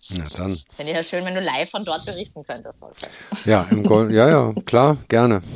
Na 0.09 0.25
dann. 0.37 0.59
Finde 0.75 0.91
ich 0.91 0.97
ja 0.97 1.03
schön, 1.03 1.25
wenn 1.25 1.33
du 1.33 1.41
live 1.41 1.67
von 1.69 1.83
dort 1.83 2.05
berichten 2.05 2.43
könntest, 2.43 2.79
Wolfgang. 2.81 3.11
Ja, 3.45 3.65
im 3.71 3.83
Gold, 3.83 4.11
ja, 4.11 4.29
ja, 4.29 4.53
klar, 4.65 4.97
gerne. 5.07 5.41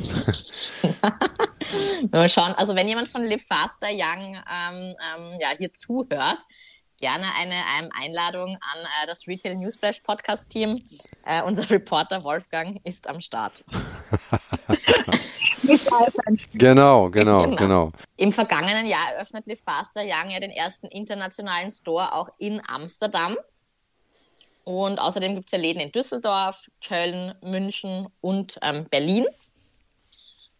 Mal 2.10 2.28
schauen, 2.28 2.52
also 2.54 2.74
wenn 2.74 2.88
jemand 2.88 3.08
von 3.08 3.22
Live 3.22 3.46
Faster 3.46 3.90
Young 3.90 4.34
ähm, 4.34 4.96
ähm, 5.16 5.38
ja, 5.40 5.50
hier 5.56 5.72
zuhört, 5.72 6.38
gerne 7.00 7.24
eine 7.38 7.54
ähm, 7.54 7.88
Einladung 7.98 8.48
an 8.48 8.84
äh, 9.02 9.06
das 9.06 9.26
Retail 9.26 9.56
Newsflash 9.56 10.00
Podcast 10.00 10.50
Team. 10.50 10.82
Äh, 11.24 11.42
unser 11.42 11.68
Reporter 11.70 12.22
Wolfgang 12.24 12.78
ist 12.84 13.08
am 13.08 13.20
Start. 13.20 13.64
genau, 16.52 16.52
genau, 16.52 17.10
genau, 17.10 17.56
genau. 17.56 17.92
Im 18.16 18.32
vergangenen 18.32 18.86
Jahr 18.86 19.14
eröffnet 19.14 19.46
Live 19.46 19.62
Faster 19.62 20.02
Young 20.02 20.30
ja 20.30 20.40
den 20.40 20.50
ersten 20.50 20.88
internationalen 20.88 21.70
Store 21.70 22.14
auch 22.14 22.28
in 22.38 22.60
Amsterdam. 22.68 23.36
Und 24.70 25.00
außerdem 25.00 25.34
gibt 25.34 25.48
es 25.48 25.52
ja 25.52 25.58
Läden 25.58 25.82
in 25.82 25.90
Düsseldorf, 25.90 26.70
Köln, 26.86 27.34
München 27.42 28.06
und 28.20 28.56
ähm, 28.62 28.86
Berlin. 28.88 29.26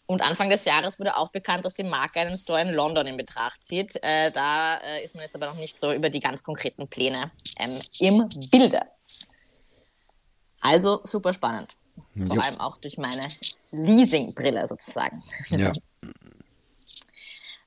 Und 0.06 0.20
Anfang 0.20 0.50
des 0.50 0.64
Jahres 0.64 0.98
wurde 0.98 1.16
auch 1.16 1.28
bekannt, 1.28 1.64
dass 1.64 1.74
die 1.74 1.84
Marke 1.84 2.18
einen 2.18 2.36
Store 2.36 2.60
in 2.60 2.70
London 2.70 3.06
in 3.06 3.16
Betracht 3.16 3.62
zieht. 3.62 3.94
Äh, 4.02 4.32
da 4.32 4.78
äh, 4.78 5.04
ist 5.04 5.14
man 5.14 5.22
jetzt 5.22 5.36
aber 5.36 5.46
noch 5.46 5.54
nicht 5.54 5.78
so 5.78 5.92
über 5.92 6.10
die 6.10 6.18
ganz 6.18 6.42
konkreten 6.42 6.88
Pläne 6.88 7.30
ähm, 7.60 7.78
im 8.00 8.28
Bilde. 8.50 8.80
Also 10.60 11.02
super 11.04 11.32
spannend. 11.32 11.76
Vor 12.16 12.34
ja. 12.34 12.42
allem 12.42 12.58
auch 12.58 12.78
durch 12.78 12.98
meine 12.98 13.28
Leasing-Brille 13.70 14.66
sozusagen. 14.66 15.22
Ja. 15.50 15.70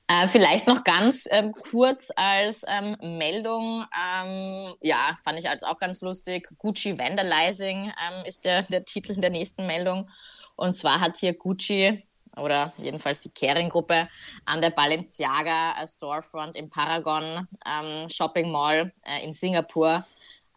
Äh, 0.06 0.28
vielleicht 0.28 0.66
noch 0.66 0.84
ganz 0.84 1.26
ähm, 1.30 1.52
kurz 1.52 2.10
als 2.14 2.62
ähm, 2.68 2.96
Meldung, 3.18 3.86
ähm, 4.22 4.74
ja, 4.82 5.16
fand 5.24 5.38
ich 5.38 5.48
als 5.48 5.62
auch 5.62 5.78
ganz 5.78 6.02
lustig. 6.02 6.46
Gucci 6.58 6.98
Vandalizing 6.98 7.86
ähm, 7.86 8.24
ist 8.26 8.44
der, 8.44 8.62
der 8.64 8.84
Titel 8.84 9.18
der 9.18 9.30
nächsten 9.30 9.66
Meldung. 9.66 10.10
Und 10.56 10.74
zwar 10.74 11.00
hat 11.00 11.16
hier 11.16 11.32
Gucci 11.32 12.06
oder 12.36 12.74
jedenfalls 12.76 13.20
die 13.22 13.30
Kering-Gruppe 13.30 14.08
an 14.44 14.60
der 14.60 14.70
Balenciaga 14.70 15.82
äh, 15.82 15.86
Storefront 15.86 16.54
im 16.56 16.68
Paragon 16.68 17.48
ähm, 17.64 18.10
Shopping 18.10 18.50
Mall 18.50 18.92
äh, 19.04 19.24
in 19.24 19.32
Singapur 19.32 20.06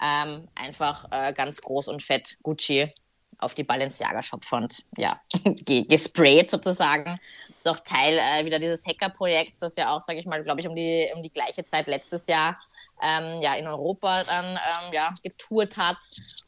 ähm, 0.02 0.48
einfach 0.56 1.06
äh, 1.12 1.32
ganz 1.34 1.62
groß 1.62 1.88
und 1.88 2.04
fett 2.04 2.38
Gucci 2.44 2.94
auf 3.40 3.54
die 3.54 3.64
Balenciaga 3.64 4.22
Shopfront 4.22 4.84
ja, 4.98 5.20
gesprayt 5.66 6.50
sozusagen. 6.50 7.20
Ist 7.58 7.68
auch 7.68 7.80
Teil 7.80 8.18
äh, 8.18 8.46
wieder 8.46 8.60
dieses 8.60 8.86
Hacker-Projekts, 8.86 9.60
das 9.60 9.76
ja 9.76 9.96
auch, 9.96 10.02
sage 10.02 10.20
ich 10.20 10.26
mal, 10.26 10.44
glaube 10.44 10.62
ich, 10.62 10.68
um 10.68 10.76
die, 10.76 11.08
um 11.16 11.24
die 11.24 11.32
gleiche 11.32 11.66
Zeit 11.66 11.88
letztes 11.88 12.28
Jahr 12.28 12.58
ähm, 13.02 13.42
ja, 13.42 13.54
in 13.54 13.68
Europa 13.68 14.24
dann 14.24 14.46
ähm, 14.46 14.94
ja, 14.94 15.14
getourt 15.24 15.78
hat. 15.78 15.98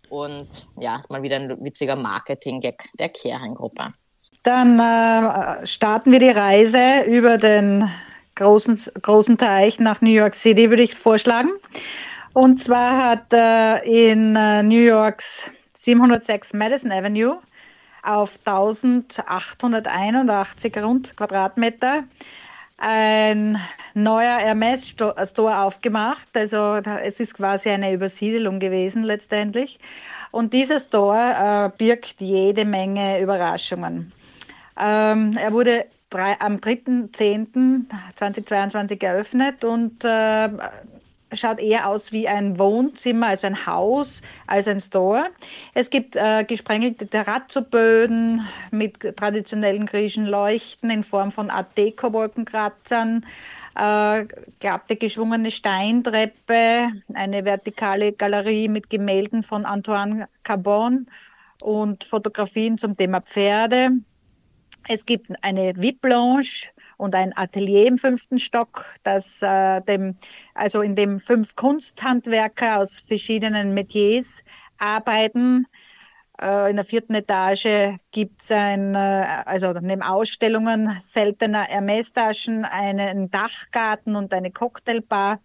Und 0.10 0.68
ja, 0.78 0.98
ist 0.98 1.10
mal 1.10 1.22
wieder 1.22 1.36
ein 1.36 1.64
witziger 1.64 1.96
Marketing-Gag 1.96 2.90
der 2.98 3.10
Kering-Gruppe. 3.10 3.94
Dann 4.44 4.80
äh, 4.80 5.68
starten 5.68 6.12
wir 6.12 6.20
die 6.20 6.30
Reise 6.30 7.04
über 7.08 7.38
den 7.38 7.90
großen, 8.36 8.80
großen 9.02 9.38
Teich 9.38 9.80
nach 9.80 10.02
New 10.02 10.10
York 10.10 10.34
City, 10.34 10.70
würde 10.70 10.84
ich 10.84 10.96
vorschlagen. 10.96 11.52
Und 12.34 12.62
zwar 12.62 13.10
hat 13.10 13.34
äh, 13.34 14.12
in 14.12 14.36
äh, 14.36 14.64
New 14.64 14.80
Yorks 14.80 15.52
706 15.80 16.54
Madison 16.54 16.92
Avenue 16.92 17.40
auf 18.04 18.38
1881 18.44 20.78
rund 20.78 21.16
Quadratmeter 21.16 22.04
ein 22.76 23.58
neuer 23.94 24.40
Hermes-Store 24.40 25.60
aufgemacht. 25.60 26.28
Also 26.34 26.76
es 26.76 27.22
ist 27.22 27.36
quasi 27.36 27.70
eine 27.70 27.94
Übersiedelung 27.94 28.60
gewesen 28.60 29.06
letztendlich. 29.06 29.80
Und 30.32 30.52
dieser 30.54 30.82
Store 30.82 31.72
äh, 31.74 31.78
birgt 31.78 32.20
jede 32.20 32.66
Menge 32.66 33.22
Überraschungen. 33.22 34.12
Ähm, 34.78 35.38
er 35.38 35.54
wurde 35.54 35.86
drei, 36.10 36.38
am 36.42 36.58
3.10.2022 36.58 39.02
eröffnet 39.02 39.64
und 39.64 40.04
äh, 40.04 40.50
schaut 41.34 41.60
eher 41.60 41.88
aus 41.88 42.12
wie 42.12 42.28
ein 42.28 42.58
Wohnzimmer, 42.60 43.28
also 43.28 43.48
ein 43.48 43.66
Haus, 43.66 44.22
als 44.48 44.68
ein 44.68 44.80
Store. 44.80 45.30
Es 45.74 45.90
gibt 45.90 46.16
äh, 46.16 46.44
gesprengelte 46.44 47.08
Terrazzoböden 47.08 48.48
mit 48.72 49.00
traditionellen 49.18 49.86
griechischen 49.86 50.26
Leuchten 50.26 50.90
in 50.90 51.04
Form 51.04 51.32
von 51.32 51.50
Art 51.50 51.78
Deco-Wolkenkratzern, 51.78 53.26
äh, 53.76 54.26
glatte 54.60 54.96
geschwungene 54.96 55.52
Steintreppe, 55.52 56.90
eine 57.14 57.46
vertikale 57.46 58.14
Galerie 58.14 58.68
mit 58.68 58.90
Gemälden 58.90 59.44
von 59.44 59.66
Antoine 59.66 60.28
Carbon 60.44 61.08
und 61.62 62.04
Fotografien 62.04 62.78
zum 62.78 62.98
Thema 62.98 63.22
Pferde. 63.22 63.90
Es 64.88 65.06
gibt 65.06 65.32
eine 65.44 65.76
VIP-Lounge 65.76 66.72
und 66.98 67.16
ein 67.16 67.36
Atelier 67.36 67.88
im 67.88 67.98
fünften 67.98 68.40
Stock, 68.40 68.86
das 69.04 69.42
äh, 69.42 69.82
dem, 69.82 70.18
also 70.60 70.82
in 70.82 70.96
dem 70.96 71.20
fünf 71.22 71.56
Kunsthandwerker 71.56 72.80
aus 72.80 73.00
verschiedenen 73.00 73.74
Metiers 73.74 74.44
arbeiten. 74.78 75.68
Äh, 76.40 76.70
in 76.70 76.76
der 76.76 76.86
vierten 76.86 77.16
Etage 77.16 77.98
gibt 78.12 78.44
es 78.44 78.52
ein, 78.52 78.94
äh, 78.94 79.44
also 79.46 79.72
neben 79.72 80.02
Ausstellungen 80.02 80.98
seltener 81.00 81.64
Hermes-Taschen, 81.64 82.66
einen 82.66 83.32
Dachgarten 83.32 84.18
und 84.18 84.34
eine 84.34 84.52
Cocktailbar. 84.52 85.40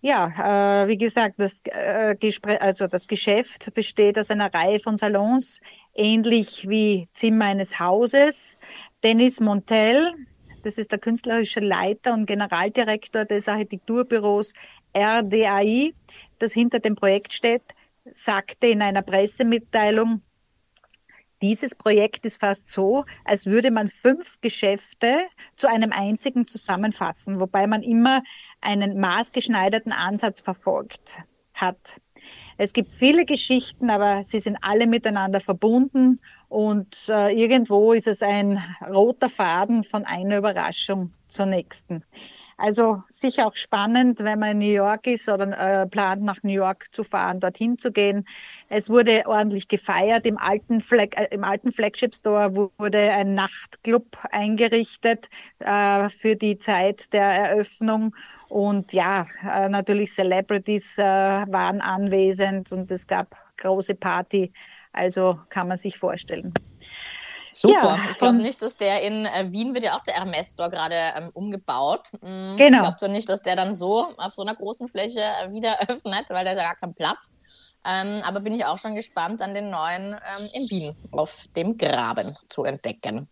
Ja, 0.00 0.82
äh, 0.82 0.88
wie 0.88 0.98
gesagt, 0.98 1.36
das, 1.38 1.62
äh, 1.66 2.16
also 2.60 2.88
das 2.88 3.06
Geschäft 3.06 3.72
besteht 3.72 4.18
aus 4.18 4.30
einer 4.30 4.52
Reihe 4.52 4.80
von 4.80 4.96
Salons, 4.96 5.60
ähnlich 5.94 6.68
wie 6.68 7.08
Zimmer 7.12 7.46
eines 7.46 7.78
Hauses. 7.78 8.58
Denis 9.02 9.38
Montel, 9.38 10.12
das 10.64 10.78
ist 10.78 10.90
der 10.90 10.98
künstlerische 10.98 11.60
Leiter 11.60 12.14
und 12.14 12.26
Generaldirektor 12.26 13.24
des 13.24 13.48
Architekturbüros 13.48 14.54
RDAI, 14.96 15.92
das 16.38 16.52
hinter 16.52 16.80
dem 16.80 16.94
Projekt 16.94 17.34
steht, 17.34 17.62
sagte 18.12 18.66
in 18.66 18.82
einer 18.82 19.02
Pressemitteilung, 19.02 20.22
dieses 21.42 21.74
Projekt 21.74 22.24
ist 22.24 22.40
fast 22.40 22.70
so, 22.70 23.04
als 23.24 23.46
würde 23.46 23.70
man 23.70 23.90
fünf 23.90 24.40
Geschäfte 24.40 25.20
zu 25.56 25.68
einem 25.68 25.92
einzigen 25.92 26.46
zusammenfassen, 26.46 27.38
wobei 27.38 27.66
man 27.66 27.82
immer 27.82 28.22
einen 28.62 28.98
maßgeschneiderten 28.98 29.92
Ansatz 29.92 30.40
verfolgt 30.40 31.18
hat. 31.52 32.00
Es 32.56 32.72
gibt 32.72 32.92
viele 32.92 33.24
Geschichten, 33.24 33.90
aber 33.90 34.24
sie 34.24 34.40
sind 34.40 34.58
alle 34.60 34.86
miteinander 34.86 35.40
verbunden 35.40 36.20
und 36.48 37.08
äh, 37.08 37.30
irgendwo 37.32 37.92
ist 37.92 38.06
es 38.06 38.22
ein 38.22 38.62
roter 38.86 39.28
Faden 39.28 39.82
von 39.84 40.04
einer 40.04 40.38
Überraschung 40.38 41.12
zur 41.28 41.46
nächsten. 41.46 42.04
Also 42.56 43.02
sicher 43.08 43.46
auch 43.46 43.56
spannend, 43.56 44.20
wenn 44.20 44.38
man 44.38 44.52
in 44.52 44.58
New 44.58 44.74
York 44.74 45.06
ist 45.06 45.28
oder 45.28 45.82
äh, 45.82 45.86
plant, 45.86 46.22
nach 46.22 46.42
New 46.42 46.52
York 46.52 46.86
zu 46.92 47.02
fahren, 47.02 47.40
dorthin 47.40 47.78
zu 47.78 47.90
gehen. 47.90 48.26
Es 48.68 48.88
wurde 48.88 49.24
ordentlich 49.26 49.68
gefeiert. 49.68 50.26
Im 50.26 50.38
alten, 50.38 50.80
Flag, 50.80 51.16
äh, 51.16 51.28
im 51.30 51.44
alten 51.44 51.72
Flagship 51.72 52.14
Store 52.14 52.54
wurde 52.78 53.10
ein 53.10 53.34
Nachtclub 53.34 54.18
eingerichtet 54.30 55.28
äh, 55.58 56.08
für 56.08 56.36
die 56.36 56.58
Zeit 56.58 57.12
der 57.12 57.26
Eröffnung. 57.26 58.14
Und 58.48 58.92
ja, 58.92 59.26
äh, 59.42 59.68
natürlich 59.68 60.12
Celebrities 60.12 60.96
äh, 60.98 61.02
waren 61.02 61.80
anwesend 61.80 62.70
und 62.72 62.90
es 62.90 63.06
gab 63.06 63.36
große 63.56 63.94
Party. 63.94 64.52
Also 64.92 65.40
kann 65.48 65.66
man 65.66 65.76
sich 65.76 65.98
vorstellen. 65.98 66.54
Super. 67.54 67.96
Ja, 67.96 68.10
ich 68.10 68.18
glaube 68.18 68.38
nicht, 68.38 68.60
dass 68.62 68.76
der 68.76 69.02
in 69.02 69.26
äh, 69.26 69.46
Wien 69.50 69.74
wird 69.74 69.84
ja 69.84 69.96
auch 69.96 70.02
der 70.02 70.14
Hermes 70.14 70.52
Store 70.52 70.70
gerade 70.70 70.96
ähm, 71.16 71.30
umgebaut. 71.32 72.08
Mhm. 72.20 72.56
Genau. 72.56 72.78
Ich 72.78 72.82
glaube 72.82 72.96
so 72.98 73.08
nicht, 73.08 73.28
dass 73.28 73.42
der 73.42 73.56
dann 73.56 73.74
so 73.74 74.08
auf 74.16 74.34
so 74.34 74.42
einer 74.42 74.54
großen 74.54 74.88
Fläche 74.88 75.20
äh, 75.20 75.52
wieder 75.52 75.78
öffnet, 75.88 76.28
weil 76.28 76.44
da 76.44 76.52
ist 76.52 76.58
ja 76.58 76.64
gar 76.64 76.76
kein 76.76 76.94
Platz. 76.94 77.34
Ähm, 77.86 78.22
aber 78.24 78.40
bin 78.40 78.54
ich 78.54 78.64
auch 78.64 78.78
schon 78.78 78.94
gespannt, 78.94 79.42
an 79.42 79.52
den 79.52 79.70
neuen 79.70 80.14
ähm, 80.14 80.48
in 80.54 80.70
Wien 80.70 80.96
auf 81.10 81.44
dem 81.54 81.76
Graben 81.76 82.34
zu 82.48 82.64
entdecken. 82.64 83.28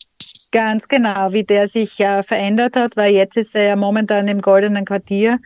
Ganz 0.50 0.86
genau, 0.88 1.32
wie 1.32 1.44
der 1.44 1.68
sich 1.68 1.98
äh, 2.00 2.22
verändert 2.22 2.76
hat, 2.76 2.96
weil 2.96 3.14
jetzt 3.14 3.36
ist 3.38 3.54
er 3.54 3.64
ja 3.64 3.76
momentan 3.76 4.28
im 4.28 4.42
Goldenen 4.42 4.84
Quartier 4.84 5.38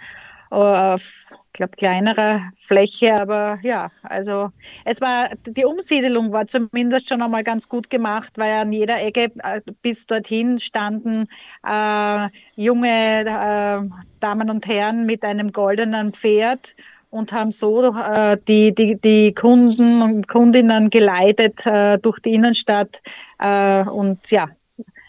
äh, 0.50 0.54
auf, 0.54 1.12
glaube 1.56 1.76
kleinerer 1.76 2.52
Fläche, 2.56 3.20
aber 3.20 3.58
ja, 3.62 3.90
also 4.02 4.50
es 4.84 5.00
war 5.00 5.30
die 5.46 5.64
Umsiedelung 5.64 6.32
war 6.32 6.46
zumindest 6.46 7.08
schon 7.08 7.22
einmal 7.22 7.44
ganz 7.44 7.68
gut 7.68 7.90
gemacht, 7.90 8.32
weil 8.36 8.52
an 8.52 8.72
jeder 8.72 9.02
Ecke 9.02 9.32
äh, 9.42 9.60
bis 9.82 10.06
dorthin 10.06 10.58
standen 10.58 11.28
äh, 11.66 12.28
junge 12.54 13.20
äh, 13.20 13.88
Damen 14.20 14.50
und 14.50 14.66
Herren 14.66 15.06
mit 15.06 15.24
einem 15.24 15.52
goldenen 15.52 16.12
Pferd 16.12 16.76
und 17.10 17.32
haben 17.32 17.52
so 17.52 17.94
äh, 17.96 18.36
die, 18.46 18.74
die, 18.74 19.00
die 19.00 19.34
Kunden 19.34 20.02
und 20.02 20.28
Kundinnen 20.28 20.90
geleitet 20.90 21.66
äh, 21.66 21.98
durch 21.98 22.20
die 22.20 22.34
Innenstadt 22.34 23.02
äh, 23.38 23.82
und 23.82 24.30
ja, 24.30 24.48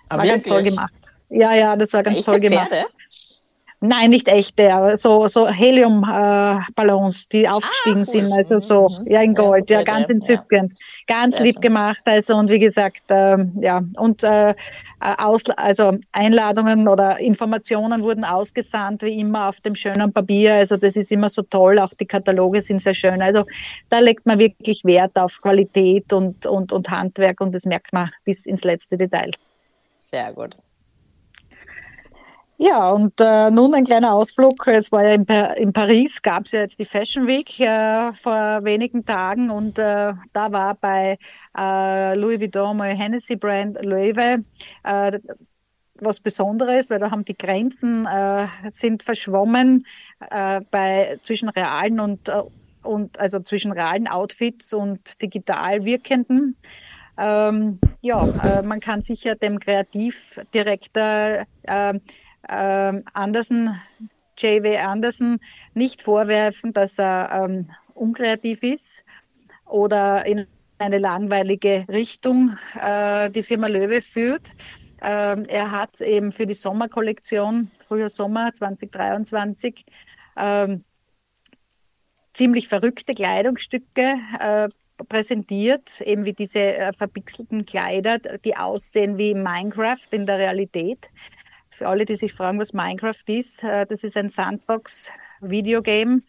aber 0.09 0.23
war 0.23 0.25
wirklich? 0.25 0.31
ganz 0.31 0.43
toll 0.45 0.63
gemacht. 0.63 0.93
Ja, 1.29 1.53
ja, 1.53 1.75
das 1.75 1.93
war 1.93 2.03
ganz 2.03 2.19
Echte 2.19 2.31
toll 2.31 2.39
gemacht. 2.39 2.69
Pferde? 2.69 2.87
Nein, 3.79 4.09
nicht 4.09 4.27
echte, 4.27 4.73
aber 4.73 4.97
so, 4.97 5.27
so 5.27 5.47
Heliumballons, 5.47 7.25
äh, 7.25 7.27
die 7.31 7.47
ah, 7.47 7.51
aufgestiegen 7.51 8.01
ah, 8.01 8.05
cool. 8.07 8.21
sind, 8.21 8.33
also 8.33 8.57
so, 8.57 9.03
mhm. 9.03 9.11
ja, 9.11 9.21
in 9.21 9.35
Gold, 9.35 9.69
ja, 9.69 9.79
ja 9.79 9.83
ganz 9.83 10.09
entzückend, 10.09 10.71
ja. 10.71 11.15
ganz 11.15 11.35
Sehr 11.35 11.45
lieb 11.45 11.57
schön. 11.57 11.61
gemacht, 11.61 12.01
also, 12.05 12.37
und 12.37 12.49
wie 12.49 12.57
gesagt, 12.57 13.03
ähm, 13.09 13.55
ja, 13.61 13.83
und, 13.97 14.23
äh, 14.23 14.55
aus, 14.99 15.43
also 15.57 15.95
Einladungen 16.11 16.87
oder 16.87 17.19
Informationen 17.19 18.01
wurden 18.01 18.23
ausgesandt, 18.23 19.03
wie 19.03 19.19
immer 19.19 19.49
auf 19.49 19.61
dem 19.61 19.75
schönen 19.75 20.11
Papier, 20.11 20.55
also 20.55 20.75
das 20.77 20.95
ist 20.95 21.11
immer 21.11 21.29
so 21.29 21.43
toll, 21.43 21.77
auch 21.77 21.93
die 21.93 22.07
Kataloge 22.07 22.63
sind 22.63 22.81
sehr 22.81 22.95
schön, 22.95 23.21
also 23.21 23.45
da 23.89 23.99
legt 23.99 24.25
man 24.25 24.39
wirklich 24.39 24.85
Wert 24.85 25.15
auf 25.17 25.39
Qualität 25.39 26.11
und, 26.13 26.47
und, 26.47 26.73
und 26.73 26.89
Handwerk 26.89 27.41
und 27.41 27.53
das 27.53 27.65
merkt 27.65 27.93
man 27.93 28.09
bis 28.25 28.47
ins 28.47 28.63
letzte 28.63 28.97
Detail. 28.97 29.29
Sehr 29.93 30.33
gut. 30.33 30.57
Ja, 32.59 32.89
und 32.91 33.13
äh, 33.19 33.51
nun 33.51 33.75
ein 33.75 33.83
kleiner 33.83 34.13
Ausflug. 34.13 34.65
Es 34.67 34.91
war 34.91 35.03
ja 35.07 35.13
in, 35.13 35.25
pa 35.27 35.53
in 35.53 35.73
Paris, 35.73 36.21
gab 36.23 36.45
es 36.45 36.53
ja 36.53 36.61
jetzt 36.61 36.79
die 36.79 36.85
Fashion 36.85 37.27
Week 37.27 37.59
äh, 37.59 38.13
vor 38.13 38.63
wenigen 38.63 39.05
Tagen 39.05 39.51
und 39.51 39.77
äh, 39.77 40.13
da 40.33 40.51
war 40.51 40.73
bei 40.75 41.19
äh, 41.55 42.15
Louis 42.17 42.39
Vuitton, 42.39 42.77
mein 42.77 42.97
Hennessy 42.97 43.35
Brand 43.35 43.77
Loewe, 43.85 44.43
äh, 44.83 45.19
was 45.99 46.19
Besonderes, 46.19 46.89
weil 46.89 46.97
da 46.99 47.11
haben 47.11 47.25
die 47.25 47.37
Grenzen 47.37 48.07
äh, 48.07 48.47
sind 48.69 49.03
verschwommen 49.03 49.85
äh, 50.31 50.61
bei 50.71 51.19
zwischen 51.21 51.49
realen 51.49 51.99
und 51.99 52.27
äh, 52.29 52.41
und 52.81 53.19
also 53.19 53.39
zwischen 53.41 53.71
realen 53.71 54.07
Outfits 54.07 54.73
und 54.73 55.21
digital 55.21 55.85
wirkenden. 55.85 56.57
Ähm, 57.17 57.79
ja, 58.01 58.23
äh, 58.43 58.63
man 58.63 58.79
kann 58.79 59.01
sicher 59.01 59.35
dem 59.35 59.59
Kreativdirektor 59.59 61.45
ähm, 62.49 63.03
Anderson, 63.13 63.79
J.W. 64.37 64.77
Anderson, 64.77 65.39
nicht 65.73 66.01
vorwerfen, 66.01 66.73
dass 66.73 66.97
er 66.99 67.43
ähm, 67.43 67.71
unkreativ 67.93 68.63
ist 68.63 69.03
oder 69.65 70.25
in 70.25 70.47
eine 70.77 70.99
langweilige 70.99 71.85
Richtung 71.89 72.57
äh, 72.79 73.29
die 73.31 73.43
Firma 73.43 73.67
Löwe 73.67 74.01
führt. 74.01 74.51
Ähm, 75.01 75.45
er 75.45 75.71
hat 75.71 76.01
eben 76.01 76.31
für 76.31 76.45
die 76.45 76.53
Sommerkollektion, 76.53 77.71
früher 77.87 78.09
Sommer 78.09 78.53
2023, 78.53 79.85
ähm, 80.37 80.83
ziemlich 82.33 82.67
verrückte 82.67 83.13
Kleidungsstücke 83.13 84.15
äh, 84.39 84.69
präsentiert, 85.07 86.01
eben 86.01 86.25
wie 86.25 86.33
diese 86.33 86.59
äh, 86.59 86.93
verpixelten 86.93 87.65
Kleider, 87.65 88.19
die 88.19 88.55
aussehen 88.55 89.17
wie 89.17 89.33
Minecraft 89.33 90.07
in 90.11 90.25
der 90.25 90.37
Realität. 90.37 91.09
Für 91.77 91.89
alle, 91.89 92.05
die 92.05 92.15
sich 92.15 92.33
fragen, 92.33 92.59
was 92.59 92.73
Minecraft 92.73 93.21
ist, 93.27 93.63
äh, 93.63 93.85
das 93.85 94.03
ist 94.03 94.17
ein 94.17 94.31
Sandbox-Videogame, 94.31 96.23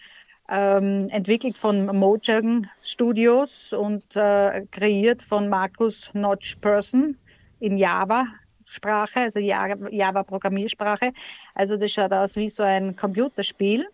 ähm, 0.51 1.09
entwickelt 1.09 1.57
von 1.57 1.87
Mojang 1.87 2.69
Studios 2.83 3.73
und 3.73 4.05
äh, 4.15 4.67
kreiert 4.71 5.23
von 5.23 5.49
Markus 5.49 6.11
Notch 6.13 6.57
Person 6.57 7.17
in 7.61 7.79
Java. 7.79 8.27
Sprache, 8.67 9.21
also 9.21 9.39
Java 9.39 10.23
Programmiersprache. 10.23 11.15
Also 11.55 11.79
das 11.79 11.93
schaut 11.93 12.13
aus 12.13 12.37
wie 12.37 12.51
so 12.51 12.63
ein 12.63 12.95
Computerspiel. 12.97 13.89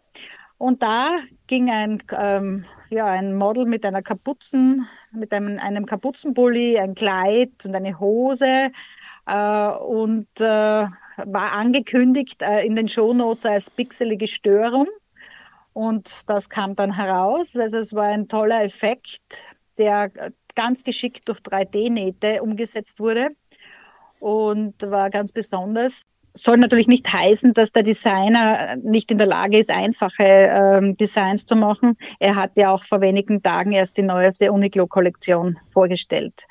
Und 0.59 0.83
da 0.83 1.21
ging 1.47 1.71
ein, 1.71 2.03
ähm, 2.11 2.65
ja, 2.91 3.07
ein 3.07 3.37
Model 3.37 3.67
mit 3.67 3.87
einer 3.87 4.03
Kapuzen, 4.03 4.89
mit 5.13 5.33
einem, 5.33 5.61
einem 5.61 5.87
Kapuzenpulli, 5.87 6.81
ein 6.81 6.97
Kleid 6.97 7.65
und 7.65 7.77
eine 7.77 8.01
Hose 8.01 8.73
und 9.27 10.29
äh, 10.39 10.87
war 11.17 11.53
angekündigt 11.53 12.43
äh, 12.43 12.65
in 12.65 12.77
den 12.77 12.89
Shownotes 12.89 13.47
als 13.47 13.71
pixelige 13.71 14.27
Störung. 14.27 14.89
Und 15.73 16.29
das 16.29 16.49
kam 16.49 16.77
dann 16.77 16.95
heraus. 16.95 17.57
Also 17.57 17.79
es 17.79 17.95
war 17.95 18.05
ein 18.05 18.29
toller 18.29 18.63
Effekt, 18.63 19.23
der 19.79 20.11
ganz 20.55 20.85
geschickt 20.85 21.29
durch 21.29 21.41
3D-Nähte 21.41 22.43
umgesetzt 22.43 23.01
wurde 23.01 23.31
und 24.21 24.81
war 24.83 25.11
ganz 25.11 25.33
besonders 25.33 26.03
soll 26.37 26.57
natürlich 26.57 26.89
nicht 26.89 27.11
heißen, 27.11 27.55
dass 27.55 27.71
der 27.71 27.85
Designer 27.85 28.77
nicht 28.77 29.11
in 29.13 29.19
der 29.19 29.29
Lage 29.29 29.59
ist, 29.59 29.71
einfache 29.71 30.25
ähm, 30.25 30.95
Designs 30.95 31.47
zu 31.47 31.55
machen. 31.55 31.97
Er 32.19 32.35
hat 32.35 32.53
ja 32.57 32.73
auch 32.73 32.85
vor 32.85 33.01
wenigen 33.01 33.41
Tagen 33.41 33.71
erst 33.71 33.97
die 33.97 34.03
neueste 34.03 34.51
Uniqlo-Kollektion 34.51 35.59
vorgestellt. 35.69 36.47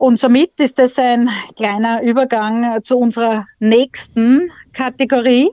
Und 0.00 0.18
somit 0.18 0.58
ist 0.60 0.78
das 0.78 0.98
ein 0.98 1.28
kleiner 1.56 2.00
Übergang 2.02 2.82
zu 2.82 2.96
unserer 2.96 3.46
nächsten 3.58 4.50
Kategorie. 4.72 5.50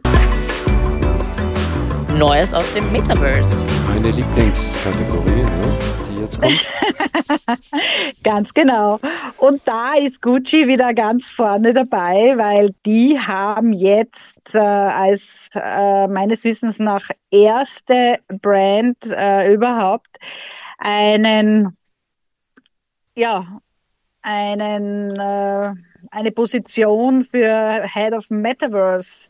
Neues 2.17 2.53
aus 2.53 2.71
dem 2.71 2.89
Metaverse. 2.93 3.65
Meine 3.89 4.09
Lieblingskategorie. 4.09 5.43
Ne? 5.43 5.77
jetzt 6.21 6.39
kommt. 6.39 6.65
ganz 8.23 8.53
genau. 8.53 9.01
Und 9.35 9.63
da 9.65 9.95
ist 9.95 10.21
Gucci 10.21 10.69
wieder 10.69 10.93
ganz 10.93 11.29
vorne 11.29 11.73
dabei, 11.73 12.37
weil 12.37 12.73
die 12.85 13.19
haben 13.19 13.73
jetzt 13.73 14.55
äh, 14.55 14.59
als 14.59 15.49
äh, 15.55 16.07
meines 16.07 16.45
Wissens 16.45 16.79
nach 16.79 17.09
erste 17.31 18.19
Brand 18.29 18.97
äh, 19.07 19.53
überhaupt 19.53 20.19
einen, 20.77 21.75
ja, 23.13 23.59
einen, 24.21 25.15
äh, 25.15 25.73
eine 26.11 26.31
Position 26.31 27.23
für 27.23 27.85
Head 27.87 28.13
of 28.13 28.29
Metaverse 28.29 29.29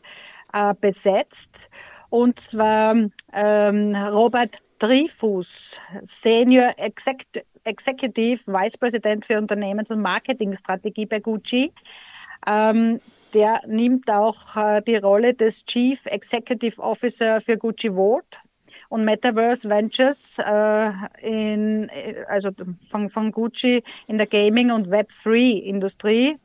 äh, 0.52 0.74
besetzt. 0.80 1.68
Und 2.10 2.40
zwar 2.40 2.96
ähm, 3.32 3.94
Robert 3.94 4.56
Dreyfus, 4.78 5.80
Senior 6.02 6.72
Executive 7.64 8.46
Vice 8.46 8.78
President 8.78 9.26
für 9.26 9.38
Unternehmens- 9.38 9.90
und 9.90 10.00
Marketingstrategie 10.00 11.06
bei 11.06 11.20
Gucci. 11.20 11.72
Ähm, 12.46 13.00
der 13.34 13.60
nimmt 13.66 14.10
auch 14.10 14.56
äh, 14.56 14.80
die 14.82 14.96
Rolle 14.96 15.34
des 15.34 15.64
Chief 15.66 16.06
Executive 16.06 16.80
Officer 16.80 17.40
für 17.40 17.58
Gucci 17.58 17.90
Vault 17.90 18.40
und 18.88 19.04
Metaverse 19.04 19.68
Ventures 19.68 20.38
äh, 20.38 20.90
in, 21.20 21.90
also 22.28 22.50
von, 22.90 23.10
von 23.10 23.32
Gucci 23.32 23.82
in 24.06 24.18
der 24.18 24.26
Gaming- 24.26 24.70
und 24.70 24.88
Web3-Industrie 24.88 26.38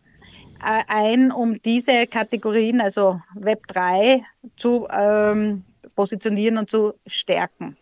äh, 0.64 0.84
ein, 0.88 1.32
um 1.32 1.62
diese 1.62 2.08
Kategorien, 2.08 2.82
also 2.82 3.22
Web3, 3.36 4.24
zu 4.56 4.88
ähm, 4.90 5.64
positionieren 5.96 6.58
und 6.58 6.70
zu 6.70 6.94
stärken. 7.06 7.78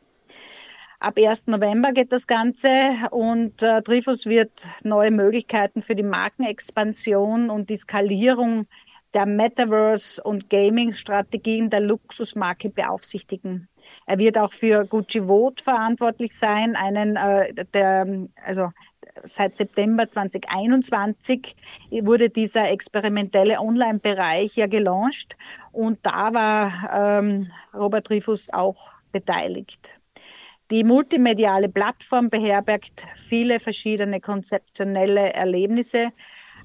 Ab 1.00 1.18
1. 1.18 1.48
November 1.48 1.94
geht 1.94 2.12
das 2.12 2.28
Ganze 2.28 2.70
und 3.10 3.64
äh, 3.64 3.82
Trifus 3.82 4.28
wird 4.28 4.52
neue 4.84 5.10
Möglichkeiten 5.10 5.82
für 5.82 5.96
die 5.96 6.04
Markenexpansion 6.04 7.50
und 7.50 7.72
die 7.72 7.78
Skalierung 7.78 8.68
der 9.14 9.26
Metaverse- 9.26 10.22
und 10.22 10.50
Gaming-Strategien 10.50 11.70
der 11.70 11.82
Luxusmarke 11.82 12.70
beaufsichtigen. 12.70 13.68
Er 14.12 14.18
wird 14.18 14.38
auch 14.38 14.52
für 14.52 14.84
Gucci 14.86 15.22
Vote 15.22 15.64
verantwortlich 15.64 16.36
sein, 16.36 16.76
einen 16.76 17.16
äh, 17.16 17.54
der, 17.74 18.06
also 18.46 18.70
seit 19.24 19.56
September 19.56 20.10
2021 20.10 21.56
wurde 22.02 22.30
dieser 22.30 22.70
experimentelle 22.72 23.62
Online-Bereich 23.62 24.58
ja 24.58 24.68
gelauncht 24.68 25.38
und 25.72 26.00
da 26.02 26.34
war 26.34 27.20
ähm, 27.22 27.54
Robert 27.74 28.10
Dreyfus 28.10 28.50
auch 28.52 28.92
beteiligt. 29.14 29.94
Die 30.72 30.84
multimediale 30.84 31.70
Plattform 31.70 32.30
beherbergt 32.30 33.04
viele 33.16 33.62
verschiedene 33.62 34.20
konzeptionelle 34.20 35.32
Erlebnisse, 35.32 36.12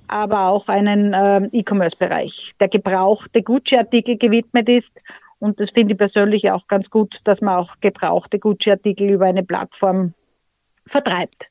aber 0.09 0.49
auch 0.49 0.67
einen 0.67 1.13
äh, 1.13 1.47
E-Commerce-Bereich, 1.53 2.55
der 2.59 2.67
gebrauchte 2.67 3.45
Gucci-Artikel 3.45 4.17
gewidmet 4.17 4.69
ist. 4.69 5.01
Und 5.38 5.61
das 5.61 5.70
finde 5.70 5.92
ich 5.92 5.99
persönlich 5.99 6.51
auch 6.51 6.66
ganz 6.66 6.90
gut, 6.90 7.20
dass 7.25 7.40
man 7.40 7.57
auch 7.57 7.81
gebrauchte 7.81 8.38
Gucci-Artikel 8.38 9.11
über 9.11 9.27
eine 9.27 9.42
Plattform 9.42 10.14
vertreibt. 10.87 11.49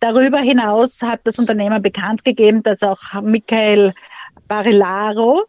Darüber 0.00 0.38
hinaus 0.38 1.00
hat 1.02 1.20
das 1.24 1.38
Unternehmen 1.38 1.82
bekannt 1.82 2.24
gegeben, 2.24 2.62
dass 2.62 2.82
auch 2.82 3.22
Michael 3.22 3.94
Barilaro, 4.48 5.44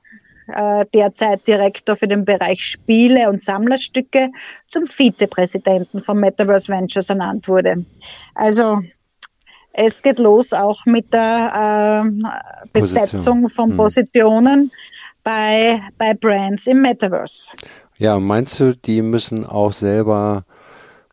äh, 0.48 0.86
derzeit 0.94 1.48
Direktor 1.48 1.96
für 1.96 2.08
den 2.08 2.26
Bereich 2.26 2.64
Spiele 2.66 3.30
und 3.30 3.42
Sammlerstücke, 3.42 4.30
zum 4.68 4.88
Vizepräsidenten 4.88 6.04
von 6.04 6.20
Metaverse 6.20 6.72
Ventures 6.72 7.10
ernannt 7.10 7.48
wurde. 7.48 7.86
Also 8.36 8.82
es 9.74 10.02
geht 10.04 10.20
los 10.20 10.54
auch 10.54 10.86
mit 10.86 11.14
der 11.14 12.04
äh, 12.06 12.68
Besetzung 12.72 13.44
Position. 13.44 13.50
von 13.50 13.70
hm. 13.72 13.78
Bei, 15.24 15.82
bei 15.98 16.14
Brands 16.14 16.68
im 16.68 16.82
Metaverse. 16.82 17.50
Ja, 17.98 18.20
meinst 18.20 18.60
du, 18.60 18.76
die 18.76 19.02
müssen 19.02 19.46
auch 19.46 19.72
selber 19.72 20.46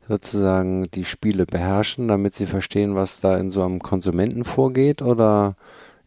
sozusagen 0.09 0.91
die 0.91 1.05
Spiele 1.05 1.47
beherrschen, 1.47 2.09
damit 2.09 2.35
sie 2.35 2.47
verstehen, 2.47 2.97
was 2.97 3.21
da 3.21 3.37
in 3.37 3.51
so 3.51 3.63
einem 3.63 3.79
Konsumenten 3.79 4.45
vorgeht? 4.45 5.03
Oder 5.03 5.55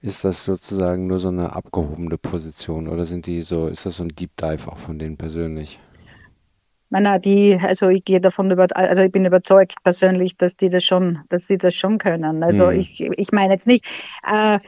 ist 0.02 0.26
das 0.26 0.44
sozusagen 0.44 1.08
nur 1.08 1.20
so 1.20 1.30
eine 1.30 1.56
abgehobene 1.56 2.18
Position 2.18 2.90
oder 2.90 3.06
sind 3.06 3.26
die 3.26 3.42
so, 3.42 3.68
ist 3.68 3.86
das 3.86 3.96
so 3.96 4.04
ein 4.04 4.10
Deep 4.10 4.36
Dive 4.36 4.70
auch 4.70 4.78
von 4.78 5.00
denen 5.00 5.16
persönlich? 5.16 5.80
Nein, 7.02 7.22
die, 7.24 7.60
also 7.60 7.90
ich 7.90 8.06
gehe 8.06 8.22
davon 8.22 8.52
über, 8.52 8.68
also 8.72 9.02
ich 9.02 9.12
bin 9.12 9.26
überzeugt 9.26 9.76
persönlich, 9.84 10.38
dass 10.38 10.56
die 10.56 10.70
das 10.70 10.84
schon, 10.84 11.20
dass 11.30 11.48
sie 11.48 11.58
das 11.58 11.74
schon 11.74 11.98
können. 11.98 12.44
Also 12.44 12.70
hm. 12.70 12.80
ich, 12.80 13.02
ich 13.02 13.32
meine 13.32 13.54
jetzt 13.54 13.66
nicht 13.66 13.84
äh, 14.32 14.60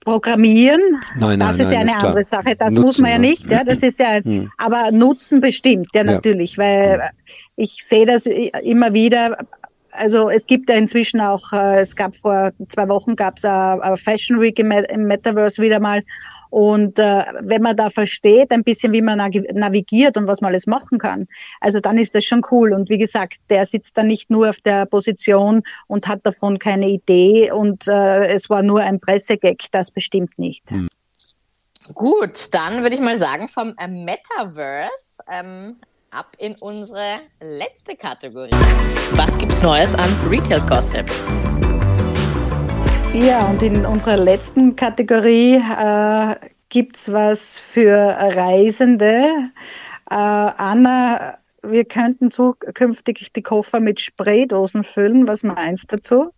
programmieren, 0.00 0.80
nein, 1.18 1.38
nein, 1.38 1.40
das 1.40 1.58
ist 1.58 1.64
nein, 1.66 1.72
ja 1.72 1.80
eine 1.80 1.94
andere 1.96 2.12
klar. 2.12 2.42
Sache. 2.42 2.56
Das 2.56 2.72
nutzen, 2.72 2.84
muss 2.84 2.98
man 3.00 3.10
ja 3.10 3.18
nicht, 3.18 3.50
ja, 3.50 3.64
das 3.64 3.82
ist 3.82 3.98
ja, 3.98 4.16
hm. 4.22 4.50
aber 4.56 4.92
nutzen 4.92 5.42
bestimmt, 5.42 5.88
ja 5.94 6.04
natürlich, 6.04 6.56
ja. 6.56 6.64
weil 6.64 6.94
hm. 6.94 7.08
ich 7.56 7.84
sehe 7.86 8.06
das 8.06 8.24
immer 8.26 8.94
wieder 8.94 9.36
also 9.96 10.28
es 10.28 10.46
gibt 10.46 10.68
ja 10.68 10.76
inzwischen 10.76 11.20
auch, 11.20 11.52
äh, 11.52 11.80
es 11.80 11.96
gab 11.96 12.16
vor 12.16 12.52
zwei 12.68 12.88
Wochen 12.88 13.16
gab 13.16 13.38
es 13.38 13.44
eine 13.44 13.96
Fashion 13.96 14.40
Week 14.40 14.58
im, 14.58 14.68
Metaverse 14.68 15.62
wieder 15.62 15.80
mal. 15.80 16.02
Und 16.54 17.00
äh, 17.00 17.24
wenn 17.40 17.62
man 17.62 17.76
da 17.76 17.90
versteht, 17.90 18.52
ein 18.52 18.62
bisschen, 18.62 18.92
wie 18.92 19.02
man 19.02 19.18
navigiert 19.18 20.16
und 20.16 20.28
was 20.28 20.40
man 20.40 20.50
alles 20.50 20.68
machen 20.68 20.98
kann, 20.98 21.26
also 21.60 21.80
dann 21.80 21.98
ist 21.98 22.14
das 22.14 22.24
schon 22.24 22.42
cool. 22.52 22.72
Und 22.72 22.90
wie 22.90 22.98
gesagt, 22.98 23.38
der 23.50 23.66
sitzt 23.66 23.98
da 23.98 24.04
nicht 24.04 24.30
nur 24.30 24.50
auf 24.50 24.60
der 24.60 24.86
Position 24.86 25.64
und 25.88 26.06
hat 26.06 26.20
davon 26.22 26.60
keine 26.60 26.90
Idee 26.90 27.50
und 27.50 27.88
äh, 27.88 28.26
es 28.26 28.48
war 28.50 28.62
nur 28.62 28.82
ein 28.82 29.00
Pressegag, 29.00 29.56
das 29.72 29.90
bestimmt 29.90 30.38
nicht. 30.38 30.70
Mhm. 30.70 30.88
Gut, 31.92 32.54
dann 32.54 32.82
würde 32.82 32.94
ich 32.94 33.02
mal 33.02 33.18
sagen, 33.18 33.48
vom 33.48 33.74
äh, 33.76 33.88
Metaverse 33.88 35.24
ähm, 35.28 35.78
ab 36.12 36.36
in 36.38 36.54
unsere 36.60 37.18
letzte 37.40 37.96
Kategorie. 37.96 38.52
Was 39.14 39.36
gibt's 39.38 39.60
Neues 39.60 39.96
an 39.96 40.16
Retail 40.28 40.60
Gossip? 40.68 41.10
Ja, 43.14 43.46
und 43.46 43.62
in 43.62 43.86
unserer 43.86 44.16
letzten 44.16 44.74
Kategorie 44.74 45.54
äh, 45.54 46.34
gibt 46.68 46.96
es 46.96 47.12
was 47.12 47.60
für 47.60 47.94
Reisende. 47.94 49.52
Äh, 50.10 50.14
Anna, 50.14 51.38
wir 51.62 51.84
könnten 51.84 52.32
zukünftig 52.32 53.32
die 53.32 53.42
Koffer 53.42 53.78
mit 53.78 54.00
Spraydosen 54.00 54.82
füllen. 54.82 55.28
Was 55.28 55.44
meinst 55.44 55.92
du 55.92 55.96
dazu? 55.96 56.30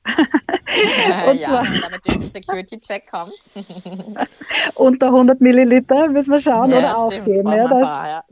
Äh, 1.09 1.31
und 1.31 1.41
ja, 1.41 1.49
zwar, 1.49 1.65
damit 1.65 2.05
der 2.05 2.21
Security-Check 2.21 3.11
kommt. 3.11 3.33
unter 4.75 5.07
100 5.07 5.41
Milliliter 5.41 6.09
müssen 6.09 6.33
wir 6.33 6.41
schauen 6.41 6.71
ja, 6.71 6.79
oder 6.79 6.99
aufgeben. 6.99 7.51
Ja, 7.51 7.69
das, 7.69 7.89
paar, 7.89 8.09
ja. 8.09 8.25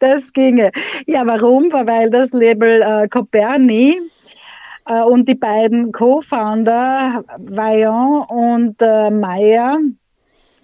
das 0.00 0.32
ginge. 0.34 0.72
Ja, 1.06 1.26
warum? 1.26 1.72
Weil 1.72 2.10
das 2.10 2.32
Label 2.32 2.82
äh, 2.82 3.08
Coperni 3.08 3.98
und 4.90 5.28
die 5.28 5.34
beiden 5.34 5.92
Co-Founder, 5.92 7.24
Vaillant 7.38 8.30
und 8.30 8.82
äh, 8.82 9.10
Meyer, 9.10 9.78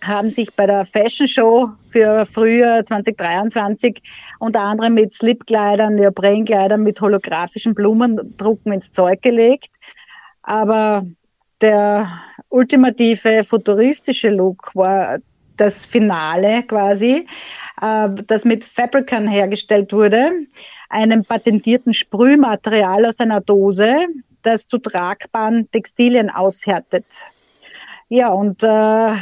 haben 0.02 0.30
sich 0.30 0.54
bei 0.54 0.66
der 0.66 0.84
Fashion 0.84 1.28
Show 1.28 1.70
für 1.86 2.26
Frühjahr 2.26 2.84
2023 2.84 4.02
unter 4.38 4.60
anderem 4.60 4.94
mit 4.94 5.14
Slipkleidern, 5.14 5.94
Neoprenkleidern 5.94 6.82
mit 6.82 7.00
holographischen 7.00 7.74
Blumendrucken 7.74 8.72
ins 8.72 8.92
Zeug 8.92 9.22
gelegt. 9.22 9.70
Aber 10.42 11.06
der 11.60 12.20
ultimative 12.48 13.44
futuristische 13.44 14.28
Look 14.28 14.70
war 14.74 15.18
das 15.56 15.86
Finale 15.86 16.62
quasi, 16.64 17.26
äh, 17.80 18.08
das 18.26 18.44
mit 18.44 18.64
Fabrican 18.64 19.28
hergestellt 19.28 19.92
wurde, 19.92 20.30
einem 20.88 21.24
patentierten 21.24 21.94
Sprühmaterial 21.94 23.06
aus 23.06 23.20
einer 23.20 23.40
Dose, 23.40 24.06
das 24.42 24.66
zu 24.66 24.78
tragbaren 24.78 25.70
Textilien 25.70 26.30
aushärtet. 26.30 27.04
Ja, 28.08 28.28
und 28.28 28.62
äh, 28.62 29.14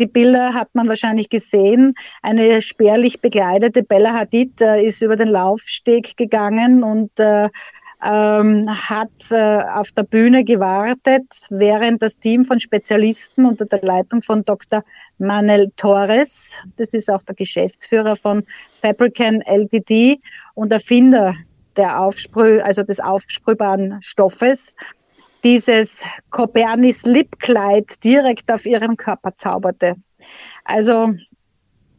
die 0.00 0.06
Bilder 0.06 0.52
hat 0.52 0.74
man 0.74 0.88
wahrscheinlich 0.88 1.28
gesehen. 1.28 1.94
Eine 2.22 2.60
spärlich 2.60 3.20
bekleidete 3.20 3.84
Bella 3.84 4.12
Hadid 4.14 4.60
äh, 4.60 4.84
ist 4.84 5.00
über 5.00 5.14
den 5.14 5.28
Laufsteg 5.28 6.16
gegangen 6.16 6.82
und 6.82 7.20
äh, 7.20 7.50
ähm, 8.02 8.66
hat 8.68 9.10
äh, 9.30 9.62
auf 9.62 9.92
der 9.92 10.02
Bühne 10.02 10.42
gewartet, 10.42 11.26
während 11.50 12.02
das 12.02 12.18
Team 12.18 12.44
von 12.44 12.58
Spezialisten 12.58 13.44
unter 13.44 13.66
der 13.66 13.82
Leitung 13.82 14.22
von 14.22 14.44
Dr. 14.44 14.82
Manel 15.20 15.70
Torres, 15.76 16.52
das 16.76 16.94
ist 16.94 17.10
auch 17.10 17.22
der 17.22 17.34
Geschäftsführer 17.34 18.16
von 18.16 18.44
Fabrican 18.80 19.40
LTD 19.42 20.20
und 20.54 20.72
Erfinder 20.72 21.34
der 21.76 22.00
Aufsprüh, 22.00 22.60
also 22.60 22.82
des 22.82 23.00
aufsprühbaren 23.00 23.98
Stoffes, 24.02 24.74
dieses 25.44 26.02
Copernis 26.30 27.04
Lipkleid 27.04 28.02
direkt 28.04 28.50
auf 28.50 28.66
ihren 28.66 28.96
Körper 28.96 29.36
zauberte. 29.36 29.94
Also 30.64 31.14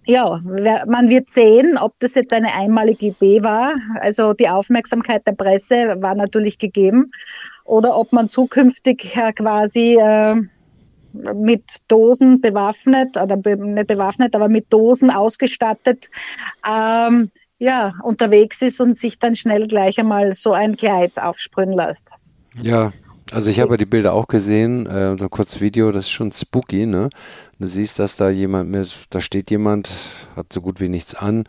ja, 0.05 0.41
man 0.43 1.09
wird 1.09 1.29
sehen, 1.29 1.77
ob 1.77 1.99
das 1.99 2.15
jetzt 2.15 2.33
eine 2.33 2.53
einmalige 2.53 3.07
Idee 3.07 3.43
war. 3.43 3.75
Also 3.99 4.33
die 4.33 4.49
Aufmerksamkeit 4.49 5.25
der 5.27 5.33
Presse 5.33 5.97
war 6.01 6.15
natürlich 6.15 6.57
gegeben. 6.57 7.11
Oder 7.63 7.95
ob 7.95 8.11
man 8.11 8.27
zukünftig 8.27 9.15
quasi 9.35 9.97
äh, 9.99 10.41
mit 11.13 11.63
Dosen 11.87 12.41
bewaffnet, 12.41 13.17
oder 13.17 13.37
nicht 13.37 13.87
bewaffnet, 13.87 14.35
aber 14.35 14.49
mit 14.49 14.71
Dosen 14.71 15.09
ausgestattet, 15.09 16.09
ähm, 16.67 17.31
ja, 17.59 17.93
unterwegs 18.03 18.61
ist 18.61 18.81
und 18.81 18.97
sich 18.97 19.19
dann 19.19 19.35
schnell 19.35 19.67
gleich 19.67 19.99
einmal 19.99 20.33
so 20.33 20.53
ein 20.53 20.75
Kleid 20.75 21.19
aufsprühen 21.19 21.73
lässt. 21.73 22.09
Ja, 22.61 22.91
also 23.31 23.49
ich 23.49 23.59
habe 23.59 23.77
die 23.77 23.85
Bilder 23.85 24.13
auch 24.13 24.27
gesehen, 24.27 24.85
äh, 24.87 25.17
so 25.17 25.29
kurz 25.29 25.61
Video, 25.61 25.91
das 25.91 26.05
ist 26.05 26.11
schon 26.11 26.31
spooky, 26.31 26.85
ne? 26.85 27.09
Du 27.59 27.67
siehst, 27.67 27.99
dass 27.99 28.15
da 28.15 28.29
jemand 28.29 28.71
mit, 28.71 28.91
da 29.11 29.21
steht 29.21 29.51
jemand, 29.51 29.91
hat 30.35 30.51
so 30.51 30.61
gut 30.61 30.81
wie 30.81 30.89
nichts 30.89 31.13
an 31.13 31.43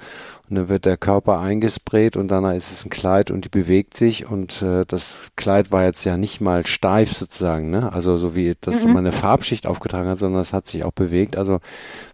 und 0.49 0.57
dann 0.57 0.69
wird 0.69 0.85
der 0.85 0.99
Körper 0.99 1.41
eingesprayt 1.41 2.17
und 2.17 2.29
dann 2.29 2.45
ist 2.55 2.71
es 2.71 2.85
ein 2.85 2.91
Kleid 2.91 3.31
und 3.31 3.47
die 3.47 3.49
bewegt 3.49 3.97
sich 3.97 4.27
und 4.27 4.61
äh, 4.61 4.85
das 4.87 5.31
Kleid 5.37 5.73
war 5.73 5.85
jetzt 5.85 6.05
ja 6.05 6.19
nicht 6.19 6.41
mal 6.41 6.67
steif 6.67 7.15
sozusagen, 7.15 7.71
ne? 7.71 7.93
Also 7.93 8.19
so 8.19 8.37
wie, 8.37 8.55
dass 8.61 8.85
mhm. 8.85 8.93
man 8.93 9.07
eine 9.07 9.13
Farbschicht 9.13 9.67
aufgetragen 9.67 10.09
hat, 10.09 10.19
sondern 10.19 10.43
es 10.43 10.53
hat 10.53 10.67
sich 10.67 10.85
auch 10.85 10.93
bewegt. 10.93 11.37
Also 11.37 11.61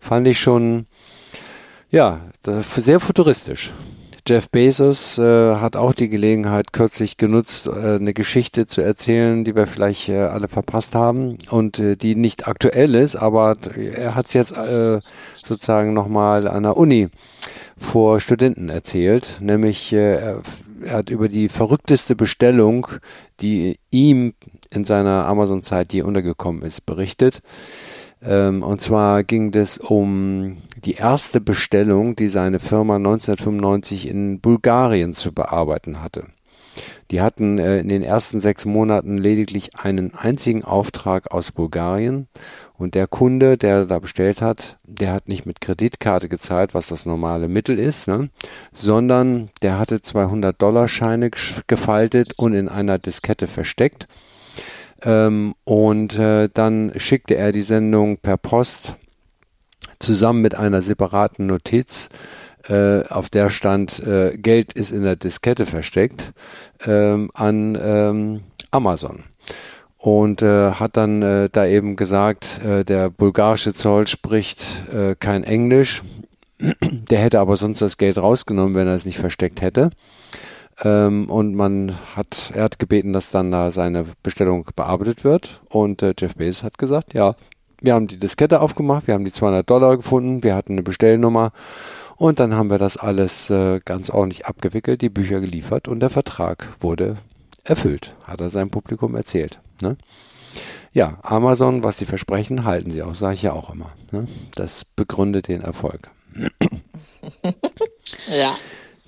fand 0.01 0.29
ich 0.29 0.39
schon, 0.39 0.87
ja, 1.91 2.21
sehr 2.77 3.01
futuristisch. 3.01 3.73
Jeff 4.29 4.51
Bezos 4.51 5.19
äh, 5.19 5.55
hat 5.57 5.75
auch 5.75 5.95
die 5.95 6.11
Gelegenheit 6.11 6.75
kürzlich 6.75 7.17
genutzt, 7.17 7.67
äh, 7.67 7.95
eine 7.95 8.13
Geschichte 8.13 8.67
zu 8.67 8.83
erzählen, 8.83 9.43
die 9.43 9.57
wir 9.57 9.67
vielleicht 9.67 10.11
äh, 10.11 10.19
alle 10.19 10.49
verpasst 10.49 10.95
haben 10.95 11.39
und 11.49 11.79
äh, 11.79 11.97
die 11.97 12.15
nicht 12.15 12.47
aktuell 12.47 12.95
ist, 12.95 13.17
aber 13.17 13.57
er 13.75 14.15
hat 14.15 14.27
es 14.27 14.35
jetzt 14.35 14.55
äh, 14.55 15.01
sozusagen 15.35 15.95
nochmal 15.95 16.47
an 16.47 16.65
der 16.65 16.77
Uni 16.77 17.09
vor 17.79 18.21
Studenten 18.21 18.69
erzählt, 18.69 19.39
nämlich 19.41 19.95
äh, 19.95 20.17
er, 20.17 20.43
er 20.83 20.93
hat 20.99 21.09
über 21.09 21.31
die 21.31 21.49
verrückteste 21.49 22.15
Bestellung, 22.15 22.87
die 23.41 23.79
ihm 23.91 24.35
in 24.69 24.85
seiner 24.85 25.25
Amazon-Zeit 25.25 25.95
je 25.95 26.03
untergekommen 26.03 26.61
ist, 26.61 26.85
berichtet. 26.85 27.41
Ähm, 28.23 28.63
und 28.63 28.81
zwar 28.81 29.23
ging 29.25 29.55
es 29.55 29.79
um 29.79 30.59
die 30.85 30.95
erste 30.95 31.41
Bestellung, 31.41 32.17
die 32.17 32.29
seine 32.29 32.61
Firma 32.61 32.97
1995 32.97 34.09
in 34.09 34.41
Bulgarien 34.41 35.15
zu 35.15 35.33
bearbeiten 35.33 36.03
hatte. 36.03 36.27
Die 37.11 37.21
hatten 37.21 37.59
äh, 37.59 37.79
in 37.79 37.89
den 37.89 38.03
ersten 38.03 38.41
sechs 38.41 38.65
Monaten 38.65 39.17
lediglich 39.19 39.77
einen 39.77 40.15
einzigen 40.15 40.65
Auftrag 40.65 41.31
aus 41.31 41.53
Bulgarien 41.53 42.29
und 42.77 42.95
der 42.95 43.07
Kunde, 43.07 43.57
der 43.57 43.87
da 43.87 43.99
bestellt 43.99 44.43
hat, 44.43 44.79
der 44.85 45.13
hat 45.13 45.29
nicht 45.29 45.47
mit 45.47 45.61
Kreditkarte 45.61 46.29
gezahlt, 46.29 46.75
was 46.75 46.89
das 46.89 47.07
normale 47.07 47.49
Mittel 47.49 47.79
ist, 47.79 48.09
ne, 48.09 48.31
sondern 48.73 49.51
der 49.63 49.79
hatte 49.79 50.03
200 50.03 50.61
Dollar 50.61 50.89
Scheine 50.89 51.31
gefaltet 51.67 52.35
und 52.37 52.53
in 52.53 52.69
einer 52.69 52.99
Diskette 52.99 53.47
versteckt 53.47 54.07
ähm, 55.03 55.55
und 55.65 56.19
äh, 56.19 56.49
dann 56.53 56.93
schickte 56.97 57.37
er 57.37 57.53
die 57.53 57.63
Sendung 57.63 58.19
per 58.19 58.37
Post 58.37 58.97
zusammen 59.99 60.43
mit 60.43 60.55
einer 60.55 60.83
separaten 60.83 61.47
Notiz, 61.47 62.09
äh, 62.69 63.03
auf 63.09 63.31
der 63.31 63.51
stand, 63.51 64.01
äh, 64.01 64.37
Geld 64.37 64.73
ist 64.73 64.91
in 64.91 65.03
der 65.03 65.17
Diskette 65.17 65.67
versteckt, 65.67 66.33
ähm, 66.87 67.31
an 67.35 67.79
ähm, 67.81 68.41
Amazon. 68.71 69.25
Und 69.97 70.43
äh, 70.43 70.73
hat 70.73 70.97
dann 70.97 71.23
äh, 71.23 71.49
da 71.51 71.67
eben 71.67 71.97
gesagt, 71.97 72.61
äh, 72.65 72.85
der 72.85 73.11
bulgarische 73.11 73.75
Zoll 73.75 74.07
spricht 74.07 74.83
kein 75.19 75.45
Englisch. 75.45 76.03
Der 76.61 77.21
hätte 77.21 77.41
aber 77.41 77.57
sonst 77.57 77.81
das 77.81 77.99
Geld 77.99 78.19
rausgenommen, 78.19 78.75
wenn 78.75 78.89
er 78.89 78.95
es 78.95 79.07
nicht 79.07 79.19
versteckt 79.19 79.61
hätte. 79.61 79.91
Ähm, 80.85 81.29
und 81.29 81.55
man 81.55 81.99
hat, 82.15 82.53
er 82.55 82.65
hat 82.65 82.79
gebeten, 82.79 83.13
dass 83.13 83.31
dann 83.31 83.51
da 83.51 83.71
seine 83.71 84.05
Bestellung 84.23 84.67
bearbeitet 84.77 85.25
wird. 85.25 85.61
Und 85.69 86.03
äh, 86.03 86.15
Jeff 86.19 86.37
Bezos 86.37 86.63
hat 86.63 86.79
gesagt, 86.79 87.15
ja, 87.15 87.35
wir 87.81 87.95
haben 87.95 88.07
die 88.07 88.19
Diskette 88.19 88.61
aufgemacht, 88.61 89.07
wir 89.07 89.15
haben 89.15 89.25
die 89.25 89.33
200 89.33 89.69
Dollar 89.69 89.97
gefunden, 89.97 90.43
wir 90.43 90.55
hatten 90.55 90.73
eine 90.73 90.83
Bestellnummer 90.83 91.53
und 92.17 92.41
dann 92.41 92.55
haben 92.55 92.71
wir 92.71 92.79
das 92.79 92.97
alles 92.97 93.51
äh, 93.51 93.81
ganz 93.85 94.11
ordentlich 94.11 94.47
abgewickelt, 94.47 95.01
die 95.01 95.09
Bücher 95.09 95.41
geliefert 95.41 95.87
und 95.87 96.01
der 96.01 96.11
Vertrag 96.11 96.69
wurde 96.81 97.17
erfüllt, 97.63 98.15
hat 98.25 98.41
er 98.41 98.51
seinem 98.51 98.71
Publikum 98.71 99.15
erzählt. 99.15 99.61
Ne? 99.81 99.97
Ja, 100.93 101.19
Amazon, 101.23 101.85
was 101.85 101.99
sie 101.99 102.07
versprechen, 102.07 102.65
halten 102.65 102.91
sie 102.91 103.03
auch, 103.03 103.15
sage 103.15 103.35
ich 103.35 103.43
ja 103.43 103.53
auch 103.53 103.73
immer. 103.73 103.93
Ne? 104.11 104.25
Das 104.57 104.85
begründet 104.85 105.47
den 105.47 105.61
Erfolg. 105.61 106.11
ja. 108.29 108.57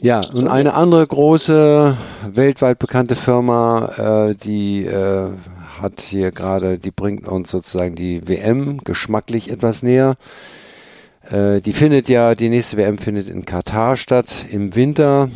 Ja, 0.03 0.23
und 0.33 0.49
eine 0.49 0.73
andere 0.73 1.07
große, 1.07 1.95
weltweit 2.33 2.79
bekannte 2.79 3.15
Firma, 3.15 4.31
äh, 4.31 4.35
die 4.35 4.87
äh, 4.87 5.29
hat 5.79 6.01
hier 6.01 6.31
gerade, 6.31 6.79
die 6.79 6.91
bringt 6.91 7.29
uns 7.29 7.51
sozusagen 7.51 7.97
die 7.97 8.27
WM 8.27 8.79
geschmacklich 8.83 9.51
etwas 9.51 9.83
näher. 9.83 10.17
Äh, 11.31 11.61
die 11.61 11.75
findet 11.75 12.09
ja, 12.09 12.35
die 12.35 12.49
nächste 12.49 12.79
WM 12.79 12.97
findet 12.97 13.29
in 13.29 13.45
Katar 13.45 13.99
statt 13.99 14.47
im 14.51 14.75
Winter. 14.75 15.29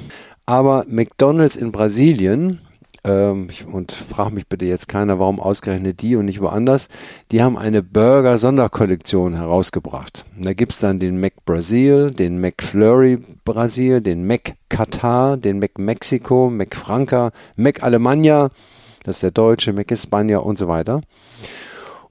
Aber 0.47 0.87
McDonald's 0.89 1.57
in 1.57 1.71
Brasilien 1.71 2.61
ähm, 3.05 3.49
ich, 3.51 3.67
und 3.67 3.93
frag 3.93 4.33
mich 4.33 4.49
bitte 4.49 4.65
jetzt 4.65 4.89
keiner, 4.89 5.19
warum 5.19 5.41
ausgerechnet 5.41 6.03
die 6.03 6.17
und 6.17 6.25
nicht 6.25 6.41
woanders, 6.41 6.89
die 7.31 7.43
haben 7.43 7.57
eine 7.59 7.83
Burger-Sonderkollektion 7.83 9.35
herausgebracht. 9.35 10.25
Und 10.37 10.45
da 10.45 10.55
gibt's 10.55 10.81
dann 10.81 10.99
den 10.99 11.21
Mac 11.21 11.45
Brasil, 11.45 12.11
den 12.11 12.41
McFlurry 12.41 13.19
Brasil, 13.45 14.01
den 14.01 14.27
Mac 14.27 14.55
Qatar, 14.69 15.37
den 15.37 15.59
Mac 15.59 15.79
Mexico, 15.79 16.51
Mac 16.51 16.75
Franca, 16.75 17.31
Mac 17.57 17.83
Alemania, 17.83 18.51
das 19.05 19.17
ist 19.17 19.23
der 19.23 19.31
deutsche, 19.33 19.73
Mac 19.73 19.91
España 19.91 20.39
und 20.39 20.59
so 20.59 20.67
weiter. 20.67 21.03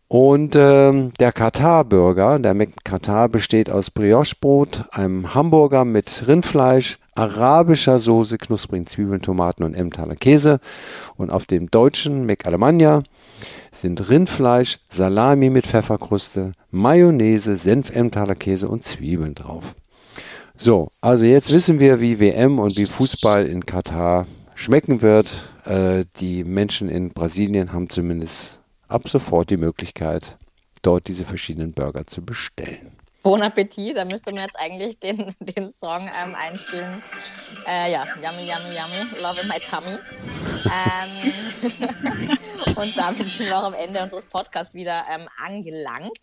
Und 0.08 0.56
ähm, 0.56 1.12
der 1.20 1.32
Katar-Burger, 1.32 2.38
der 2.38 2.56
Katar 2.84 3.30
besteht 3.30 3.70
aus 3.70 3.90
Brioche-Brot, 3.90 4.86
einem 4.92 5.34
Hamburger 5.34 5.86
mit 5.86 6.28
Rindfleisch, 6.28 7.00
arabischer 7.16 7.98
Soße, 7.98 8.38
knusprigen 8.38 8.86
Zwiebeln, 8.86 9.22
Tomaten 9.22 9.64
und 9.64 9.74
Emmentaler 9.74 10.16
Käse. 10.16 10.60
Und 11.16 11.32
auf 11.32 11.46
dem 11.46 11.72
deutschen 11.72 12.26
Mac 12.26 12.46
Alemannia 12.46 13.02
sind 13.72 14.10
Rindfleisch, 14.10 14.80
Salami 14.90 15.50
mit 15.50 15.66
Pfefferkruste, 15.66 16.52
Mayonnaise, 16.70 17.56
Senf, 17.56 17.90
Emmentaler 17.90 18.36
Käse 18.36 18.68
und 18.68 18.84
Zwiebeln 18.84 19.34
drauf. 19.34 19.76
So, 20.56 20.90
also 21.02 21.26
jetzt 21.26 21.52
wissen 21.52 21.80
wir, 21.80 22.00
wie 22.00 22.20
WM 22.20 22.60
und 22.60 22.78
wie 22.78 22.86
Fußball 22.86 23.48
in 23.48 23.66
Katar 23.66 24.28
schmecken 24.54 25.02
wird. 25.02 25.32
Äh, 25.66 26.06
die 26.20 26.44
Menschen 26.44 26.90
in 26.90 27.10
Brasilien 27.10 27.74
haben 27.74 27.90
zumindest 27.90 28.60
ab 28.88 29.08
sofort 29.08 29.50
die 29.50 29.58
Möglichkeit, 29.58 30.38
dort 30.82 31.08
diese 31.08 31.26
verschiedenen 31.26 31.74
Burger 31.74 32.06
zu 32.06 32.24
bestellen. 32.24 32.92
Bon 33.24 33.42
Appetit, 33.42 33.96
da 33.96 34.04
müsste 34.04 34.34
man 34.34 34.44
jetzt 34.44 34.60
eigentlich 34.60 35.00
den, 35.00 35.34
den 35.40 35.72
Song 35.74 36.10
ähm, 36.22 36.36
einspielen. 36.36 37.02
Äh, 37.66 37.92
ja, 37.92 38.06
yummy, 38.18 38.42
yummy, 38.42 38.76
yummy, 38.76 39.22
love 39.22 39.40
in 39.42 39.48
my 39.48 39.60
tummy. 39.60 39.98
Ähm, 40.66 42.38
und 42.76 42.98
damit 42.98 43.30
sind 43.30 43.48
wir 43.48 43.58
auch 43.58 43.64
am 43.64 43.74
Ende 43.74 44.04
unseres 44.04 44.26
Podcasts 44.26 44.74
wieder 44.74 45.06
ähm, 45.10 45.30
angelangt. 45.42 46.18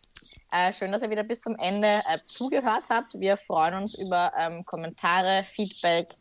Äh, 0.52 0.74
schön, 0.74 0.92
dass 0.92 1.00
ihr 1.00 1.08
wieder 1.08 1.22
bis 1.22 1.40
zum 1.40 1.56
Ende 1.56 1.88
äh, 1.88 2.18
zugehört 2.26 2.84
habt. 2.90 3.18
Wir 3.18 3.38
freuen 3.38 3.74
uns 3.74 3.98
über 3.98 4.32
ähm, 4.38 4.66
Kommentare, 4.66 5.42
Feedback 5.42 6.16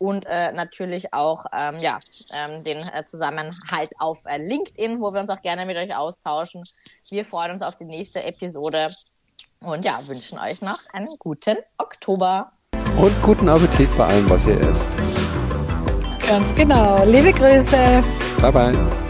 und 0.00 0.24
äh, 0.26 0.50
natürlich 0.52 1.12
auch 1.12 1.44
ähm, 1.52 1.78
ja, 1.78 1.98
ähm, 2.32 2.64
den 2.64 2.78
äh, 2.78 3.04
Zusammenhalt 3.04 3.90
auf 3.98 4.24
äh, 4.24 4.38
LinkedIn, 4.38 5.00
wo 5.00 5.12
wir 5.12 5.20
uns 5.20 5.28
auch 5.28 5.42
gerne 5.42 5.66
mit 5.66 5.76
euch 5.76 5.94
austauschen. 5.94 6.64
Wir 7.10 7.24
freuen 7.24 7.52
uns 7.52 7.62
auf 7.62 7.76
die 7.76 7.84
nächste 7.84 8.24
Episode 8.24 8.88
und 9.60 9.84
ja, 9.84 10.00
wünschen 10.06 10.38
euch 10.38 10.62
noch 10.62 10.80
einen 10.94 11.08
guten 11.18 11.58
Oktober. 11.76 12.50
Und 12.96 13.20
guten 13.20 13.48
Appetit 13.48 13.94
bei 13.98 14.06
allem, 14.06 14.30
was 14.30 14.46
ihr 14.46 14.58
esst. 14.60 14.96
Ganz 16.26 16.54
genau. 16.54 17.04
Liebe 17.04 17.32
Grüße. 17.32 18.02
Bye 18.40 18.52
bye. 18.52 19.09